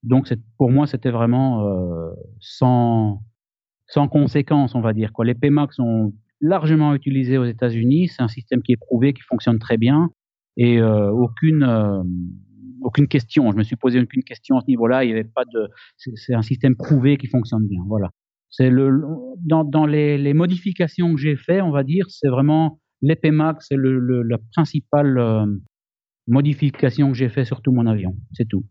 [0.04, 3.24] Donc pour moi, c'était vraiment euh, sans
[3.88, 5.12] sans conséquence, on va dire.
[5.12, 5.24] Quoi.
[5.24, 6.12] Les PMAG sont
[6.42, 8.08] largement utilisé aux États-Unis.
[8.08, 10.10] C'est un système qui est prouvé, qui fonctionne très bien
[10.58, 12.02] et euh, aucune euh,
[12.82, 13.50] aucune question.
[13.52, 15.04] Je me suis posé aucune question à ce niveau-là.
[15.04, 15.68] Il n'y avait pas de.
[15.96, 17.80] C'est un système prouvé qui fonctionne bien.
[17.86, 18.10] Voilà.
[18.50, 18.90] C'est le
[19.46, 23.76] dans, dans les, les, modifications que j'ai fait, on va dire, c'est vraiment l'EPMAX, c'est
[23.76, 25.46] le, la principale euh,
[26.26, 28.14] modification que j'ai fait sur tout mon avion.
[28.34, 28.66] C'est tout.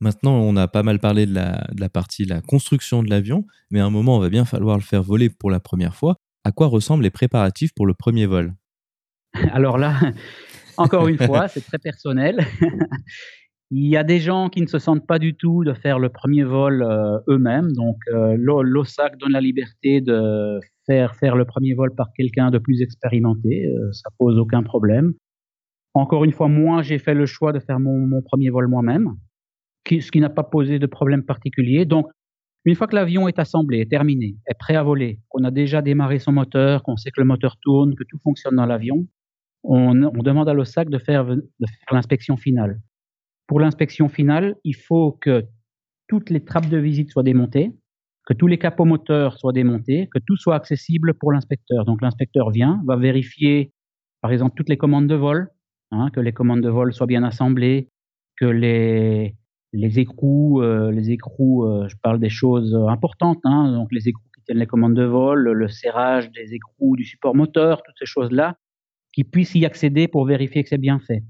[0.00, 3.80] Maintenant, on a pas mal parlé de la, de partie la construction de l'avion, mais
[3.80, 6.16] à un moment, on va bien falloir le faire voler pour la première fois.
[6.44, 8.54] À quoi ressemblent les préparatifs pour le premier vol?
[9.52, 9.98] Alors là,
[10.76, 12.44] encore une fois, c'est très personnel.
[13.70, 16.10] Il y a des gens qui ne se sentent pas du tout de faire le
[16.10, 17.72] premier vol euh, eux-mêmes.
[17.72, 22.58] Donc, euh, l'OSAC donne la liberté de faire faire le premier vol par quelqu'un de
[22.58, 23.66] plus expérimenté.
[23.66, 25.14] Euh, ça pose aucun problème.
[25.94, 29.14] Encore une fois, moi, j'ai fait le choix de faire mon, mon premier vol moi-même,
[29.88, 31.84] ce qui n'a pas posé de problème particulier.
[31.84, 32.06] Donc,
[32.64, 35.82] une fois que l'avion est assemblé, est terminé, est prêt à voler, qu'on a déjà
[35.82, 39.06] démarré son moteur, qu'on sait que le moteur tourne, que tout fonctionne dans l'avion,
[39.64, 41.26] on, on, demande à l'OSAC de faire,
[41.90, 42.80] l'inspection finale.
[43.46, 45.44] Pour l'inspection finale, il faut que
[46.08, 47.72] toutes les trappes de visite soient démontées,
[48.26, 51.84] que tous les capots moteurs soient démontés, que tout soit accessible pour l'inspecteur.
[51.84, 53.72] Donc l'inspecteur vient, va vérifier,
[54.22, 55.50] par exemple, toutes les commandes de vol,
[55.90, 57.88] hein, que les commandes de vol soient bien assemblées,
[58.36, 59.34] que les,
[59.74, 64.22] les écrous, euh, les écrous, euh, je parle des choses importantes, hein, donc les écrous
[64.34, 68.06] qui tiennent les commandes de vol, le serrage des écrous du support moteur, toutes ces
[68.06, 68.56] choses-là,
[69.12, 71.24] qui puissent y accéder pour vérifier que c'est bien fait.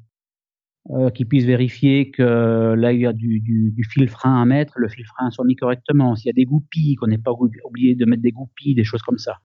[0.90, 4.88] Euh, qui puissent vérifier que là il y a du, fil frein à mettre, le
[4.88, 8.04] fil frein soit mis correctement, s'il y a des goupilles, qu'on n'ait pas oublié de
[8.04, 9.38] mettre des goupilles, des choses comme ça.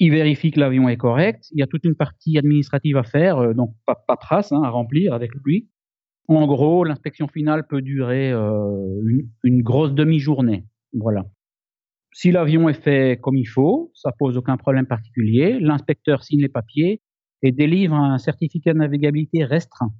[0.00, 1.44] Il vérifie que l'avion est correct.
[1.52, 3.74] Il y a toute une partie administrative à faire, euh, donc
[4.06, 5.68] paperasse hein, à remplir avec lui.
[6.28, 9.02] En gros, l'inspection finale peut durer euh,
[9.42, 10.64] une, grosse demi-journée.
[10.94, 11.24] Voilà.
[12.12, 15.58] Si l'avion est fait comme il faut, ça pose aucun problème particulier.
[15.60, 17.02] L'inspecteur signe les papiers
[17.42, 19.92] et délivre un certificat de navigabilité restreint,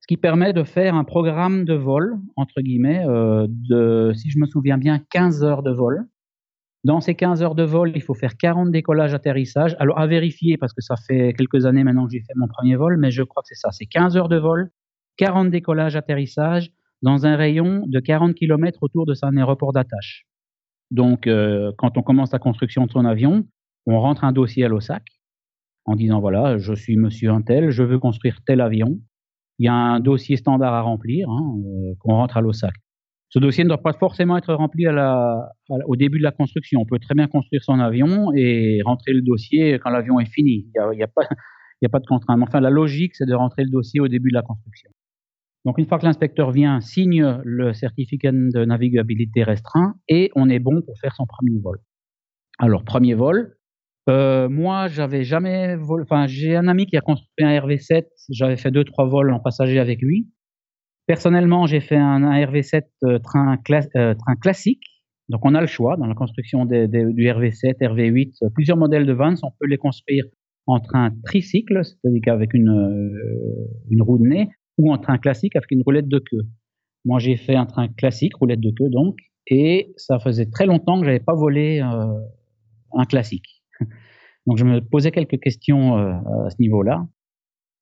[0.00, 4.40] ce qui permet de faire un programme de vol entre guillemets euh, de, si je
[4.40, 6.06] me souviens bien, 15 heures de vol.
[6.82, 9.76] Dans ces 15 heures de vol, il faut faire 40 décollages, atterrissages.
[9.78, 12.74] Alors à vérifier parce que ça fait quelques années maintenant que j'ai fait mon premier
[12.74, 13.70] vol, mais je crois que c'est ça.
[13.70, 14.70] C'est 15 heures de vol
[15.16, 16.70] 40 décollages, atterrissages
[17.02, 20.26] dans un rayon de 40 km autour de son aéroport d'attache.
[20.90, 23.46] Donc, euh, quand on commence la construction de son avion,
[23.88, 25.04] On rentre un dossier à l'OSAC
[25.84, 28.98] en disant voilà, je suis monsieur Intel, je veux construire tel avion.
[29.60, 32.74] Il y a un dossier standard à remplir hein, euh, qu'on rentre à l'OSAC.
[33.28, 36.80] Ce dossier ne doit pas forcément être rempli au début de la construction.
[36.80, 40.66] On peut très bien construire son avion et rentrer le dossier quand l'avion est fini.
[40.74, 41.06] Il n'y a,
[41.84, 42.40] a pas de contrainte.
[42.42, 44.90] Enfin, la logique, c'est de rentrer le dossier au début de la construction.
[45.66, 50.60] Donc, une fois que l'inspecteur vient, signe le certificat de navigabilité restreint et on est
[50.60, 51.78] bon pour faire son premier vol.
[52.60, 53.56] Alors, premier vol,
[54.08, 55.76] euh, moi, j'avais jamais.
[56.00, 58.04] Enfin, j'ai un ami qui a construit un RV7.
[58.30, 60.28] J'avais fait deux, trois vols en passager avec lui.
[61.08, 63.58] Personnellement, j'ai fait un, RV7 euh, train,
[63.96, 64.84] euh, train classique.
[65.28, 69.34] Donc, on a le choix dans la construction du RV7, RV8, plusieurs modèles de Vans.
[69.42, 70.26] On peut les construire
[70.68, 72.70] en train tricycle, c'est-à-dire qu'avec une,
[73.90, 74.48] une roue de nez,
[74.78, 76.46] ou en train classique avec une roulette de queue.
[77.04, 79.16] Moi, j'ai fait un train classique, roulette de queue donc,
[79.46, 83.62] et ça faisait très longtemps que j'avais pas volé un classique.
[84.46, 86.12] Donc je me posais quelques questions euh,
[86.46, 87.06] à ce niveau-là.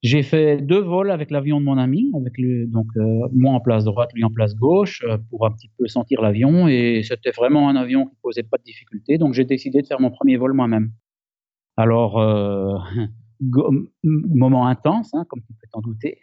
[0.02, 4.10] J'ai fait deux vols avec l'avion de mon ami, donc euh, moi en place droite,
[4.12, 6.68] lui en place gauche, euh, pour un petit peu sentir l'avion.
[6.68, 9.16] Et c'était vraiment un avion qui posait pas de difficulté.
[9.16, 10.92] Donc j'ai décidé de faire mon premier vol moi-même.
[11.78, 12.18] Alors
[14.02, 16.18] moment intense, hein, comme tu peux t'en douter.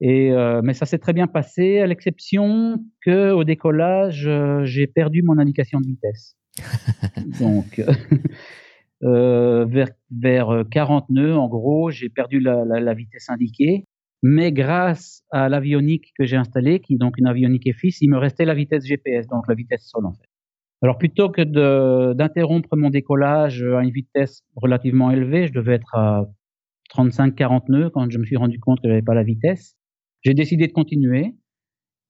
[0.00, 0.30] Et
[0.62, 4.28] mais ça s'est très bien passé, à l'exception que au décollage,
[4.64, 6.36] j'ai perdu mon indication de vitesse.
[7.40, 7.80] Donc
[9.02, 13.84] euh, vers, vers 40 euh, nœuds, en gros, j'ai perdu la, la, la, vitesse indiquée.
[14.22, 18.18] Mais grâce à l'avionique que j'ai installée, qui est donc une avionique FIS, il me
[18.18, 20.28] restait la vitesse GPS, donc la vitesse sol en fait.
[20.82, 26.24] Alors plutôt que d'interrompre mon décollage à une vitesse relativement élevée, je devais être à
[26.94, 29.76] 35-40 nœuds quand je me suis rendu compte que j'avais pas la vitesse.
[30.26, 31.36] J'ai décidé de continuer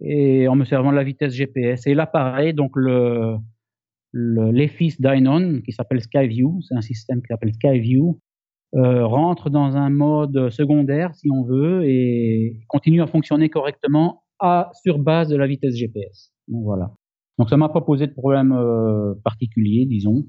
[0.00, 1.86] et en me servant de la vitesse GPS.
[1.86, 3.36] Et là, pareil, donc le,
[4.14, 8.18] l'EFIS Dynon, qui s'appelle Skyview, c'est un système qui s'appelle Skyview,
[8.74, 14.22] euh, rentre dans un mode secondaire, si on veut, et continue à fonctionner correctement
[14.82, 16.32] sur base de la vitesse GPS.
[16.48, 16.92] Donc voilà.
[17.38, 20.24] Donc ça m'a pas posé de problème euh, particulier, disons.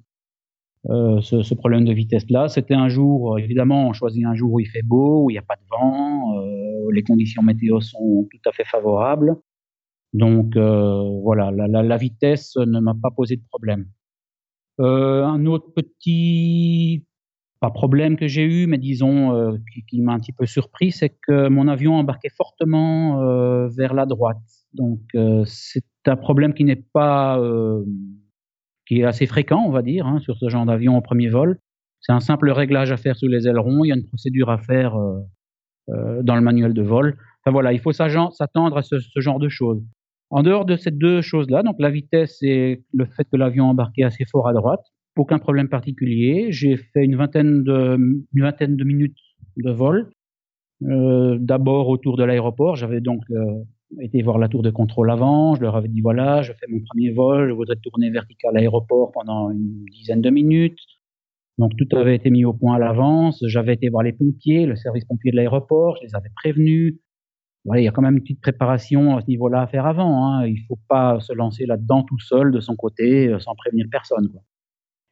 [0.90, 4.68] Euh, ce, problème de vitesse-là, c'était un jour, évidemment, on choisit un jour où il
[4.68, 6.36] fait beau, où il n'y a pas de vent,
[6.92, 9.36] les conditions météo sont tout à fait favorables.
[10.14, 13.86] Donc euh, voilà, la, vitesse ne m'a pas posé de problème.
[14.80, 17.08] Euh, un autre petit
[17.60, 19.58] pas problème que j'ai eu, mais disons euh,
[19.88, 24.06] qui, m'a un petit peu surpris, c'est que mon avion embarquait fortement euh, vers la
[24.06, 24.38] droite.
[24.74, 27.42] Donc euh, c'est un problème qui n'est pas
[28.86, 31.60] qui est assez fréquent, on va dire, hein, sur ce genre d'avion au premier vol.
[32.00, 33.84] C'est un simple réglage à faire sous les ailerons.
[33.84, 34.96] Il y a une procédure à faire
[35.88, 37.16] dans le manuel de vol.
[37.48, 39.82] Enfin voilà, il faut s'attendre à ce, genre de choses.
[40.30, 44.04] En dehors de ces deux choses-là, donc la vitesse et le fait que l'avion embarquait
[44.04, 44.82] assez fort à droite,
[45.16, 46.48] aucun problème particulier.
[46.50, 49.18] J'ai fait une vingtaine de, une vingtaine de minutes
[49.56, 50.10] de vol.
[50.84, 53.64] Euh, D'abord autour de l'aéroport, j'avais donc euh,
[54.02, 55.56] été voir la tour de contrôle avant.
[55.56, 58.60] Je leur avais dit voilà, je fais mon premier vol, je voudrais tourner vertical à
[58.60, 60.80] l'aéroport pendant une dizaine de minutes.
[61.58, 63.44] Donc tout avait été mis au point à l'avance.
[63.48, 67.00] J'avais été voir les pompiers, le service pompier de l'aéroport, je les avais prévenus
[67.76, 70.26] il y a quand même une petite préparation à ce niveau-là à faire avant.
[70.26, 70.48] Hein.
[70.48, 74.30] Il faut pas se lancer là-dedans tout seul de son côté euh, sans prévenir personne.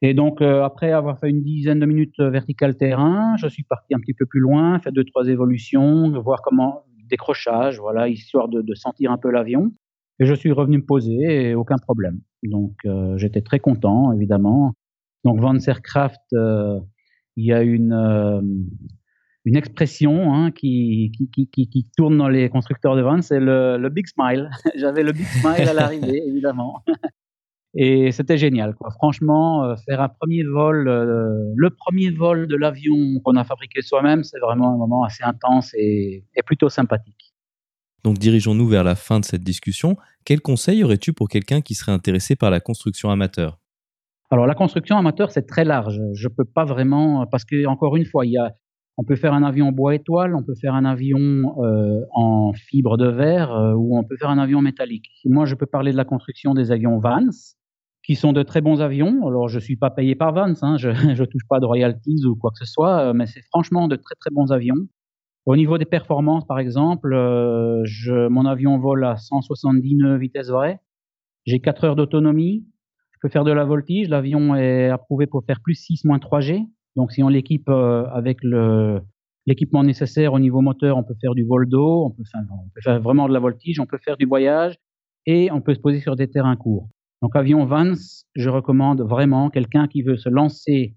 [0.02, 3.64] Et donc euh, après avoir fait une dizaine de minutes euh, vertical terrain, je suis
[3.64, 8.48] parti un petit peu plus loin, fait deux trois évolutions, voir comment décrochage, voilà, histoire
[8.48, 9.72] de, sentir un peu l'avion.
[10.20, 12.20] Et je suis revenu me poser et aucun problème.
[12.44, 12.74] Donc
[13.18, 14.74] j'étais très content évidemment.
[15.26, 16.80] Donc Vans Aircraft, euh,
[17.36, 18.72] il y a une
[19.46, 23.78] une expression hein, qui, qui, qui, qui, tourne dans les constructeurs de ventes, c'est le,
[23.78, 24.50] le, big smile.
[24.76, 26.84] J'avais le big smile à l'arrivée, évidemment.
[27.76, 28.74] Et c'était génial.
[28.74, 28.90] Quoi.
[28.90, 33.82] Franchement, euh, faire un premier vol, euh, le premier vol de l'avion qu'on a fabriqué
[33.84, 37.36] soi-même, c'est vraiment un moment assez intense et, et plutôt sympathique.
[38.04, 39.98] Donc dirigeons-nous vers la fin de cette discussion.
[40.26, 43.60] Quel conseil aurais-tu pour quelqu'un qui serait intéressé par la construction amateur?
[44.36, 46.00] Alors la construction amateur c'est très large.
[46.14, 48.52] Je peux pas vraiment parce que encore une fois il y a
[48.98, 52.54] on peut faire un avion en bois étoile, on peut faire un avion euh, en
[52.54, 55.10] fibre de verre euh, ou on peut faire un avion métallique.
[55.26, 57.28] Moi, je peux parler de la construction des avions Vans,
[58.04, 59.28] qui sont de très bons avions.
[59.28, 60.90] Alors, je suis pas payé par Vans, hein, je
[61.22, 63.98] ne touche pas de royalties ou quoi que ce soit, euh, mais c'est franchement de
[63.98, 64.88] très très bons avions.
[65.46, 70.80] Au niveau des performances, par exemple, mon avion vole à 170 nœuds vitesse vraie.
[71.46, 72.66] J'ai 4 heures d'autonomie.
[73.26, 74.08] Je peux faire de la voltige.
[74.08, 76.64] L'avion est approuvé pour faire plus 6 moins 3G.
[76.96, 78.38] Donc, si on l'équipe euh, avec
[79.48, 82.70] l'équipement nécessaire au niveau moteur, on peut faire du vol d'eau, on, peut faire, on
[82.70, 84.76] peut faire vraiment de la voltige, on peut faire du voyage
[85.26, 86.88] et on peut se poser sur des terrains courts.
[87.24, 87.96] Donc, avion Vans,
[88.36, 90.96] je recommande vraiment quelqu'un qui veut se lancer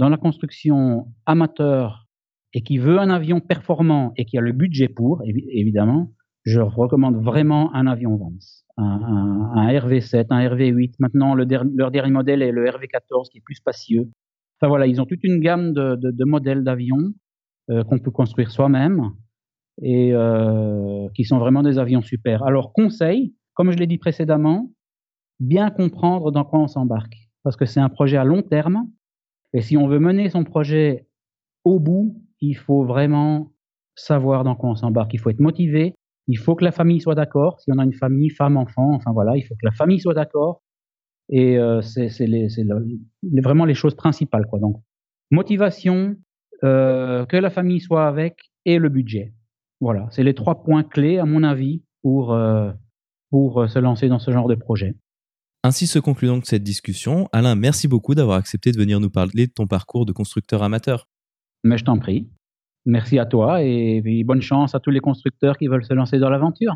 [0.00, 2.08] dans la construction amateur
[2.54, 6.10] et qui veut un avion performant et qui a le budget pour, évidemment,
[6.42, 8.64] je recommande vraiment un avion Vance.
[8.78, 10.94] Un, un, RV7, un RV8.
[11.00, 11.44] Maintenant, le
[11.76, 14.08] leur dernier modèle est le RV14 qui est plus spacieux.
[14.60, 17.12] Enfin voilà, ils ont toute une gamme de modèles d'avions
[17.70, 19.12] euh, qu'on peut construire soi-même
[19.82, 22.42] et euh, qui sont vraiment des avions super.
[22.42, 24.70] Alors, conseil, comme je l'ai dit précédemment,
[25.38, 27.28] bien comprendre dans quoi on s'embarque.
[27.42, 28.88] Parce que c'est un projet à long terme.
[29.52, 31.06] Et si on veut mener son projet
[31.64, 33.52] au bout, il faut vraiment
[33.94, 35.12] savoir dans quoi on s'embarque.
[35.12, 35.94] Il faut être motivé.
[36.28, 37.58] Il faut que la famille soit d'accord.
[37.60, 40.14] Si on a une famille, femme, enfant, enfin voilà, il faut que la famille soit
[40.14, 40.62] d'accord.
[41.30, 42.08] Et euh, c'est
[43.42, 44.46] vraiment les choses principales.
[44.46, 44.60] Quoi.
[44.60, 44.76] Donc,
[45.30, 46.16] motivation,
[46.64, 49.32] euh, que la famille soit avec et le budget.
[49.80, 52.70] Voilà, c'est les trois points clés, à mon avis, pour, euh,
[53.30, 54.94] pour se lancer dans ce genre de projet.
[55.64, 57.28] Ainsi se conclut donc cette discussion.
[57.32, 61.08] Alain, merci beaucoup d'avoir accepté de venir nous parler de ton parcours de constructeur amateur.
[61.64, 62.28] Mais je t'en prie.
[62.88, 66.30] Merci à toi et bonne chance à tous les constructeurs qui veulent se lancer dans
[66.30, 66.74] l'aventure.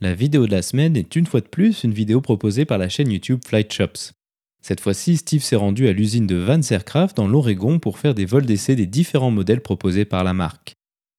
[0.00, 2.88] La vidéo de la semaine est une fois de plus une vidéo proposée par la
[2.88, 4.14] chaîne YouTube Flight Shops.
[4.60, 8.24] Cette fois-ci, Steve s'est rendu à l'usine de Vance Aircraft dans l'Oregon pour faire des
[8.24, 10.77] vols d'essai des différents modèles proposés par la marque.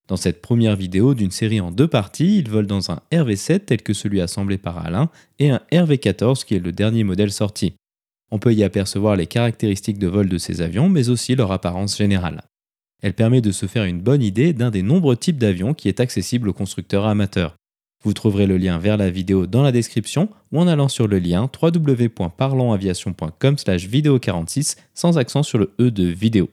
[0.10, 3.84] Dans cette première vidéo d'une série en deux parties, il vole dans un RV7 tel
[3.84, 7.76] que celui assemblé par Alain et un RV14 qui est le dernier modèle sorti.
[8.32, 11.96] On peut y apercevoir les caractéristiques de vol de ces avions mais aussi leur apparence
[11.96, 12.42] générale.
[13.04, 16.00] Elle permet de se faire une bonne idée d'un des nombreux types d'avions qui est
[16.00, 17.54] accessible aux constructeurs amateurs.
[18.04, 21.20] Vous trouverez le lien vers la vidéo dans la description ou en allant sur le
[21.20, 26.50] lien www.parlonsaviation.com slash vidéo 46 sans accent sur le E de vidéo.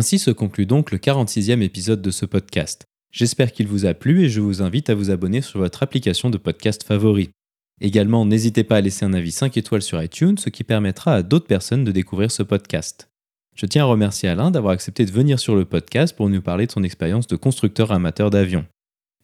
[0.00, 2.86] Ainsi se conclut donc le 46e épisode de ce podcast.
[3.12, 6.30] J'espère qu'il vous a plu et je vous invite à vous abonner sur votre application
[6.30, 7.28] de podcast favori.
[7.82, 11.22] Également, n'hésitez pas à laisser un avis 5 étoiles sur iTunes, ce qui permettra à
[11.22, 13.10] d'autres personnes de découvrir ce podcast.
[13.54, 16.66] Je tiens à remercier Alain d'avoir accepté de venir sur le podcast pour nous parler
[16.66, 18.64] de son expérience de constructeur amateur d'avions.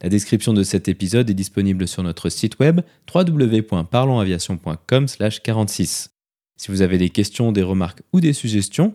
[0.03, 2.83] La description de cet épisode est disponible sur notre site web
[3.14, 6.11] www.parlonsaviation.com/46.
[6.59, 8.95] Si vous avez des questions, des remarques ou des suggestions,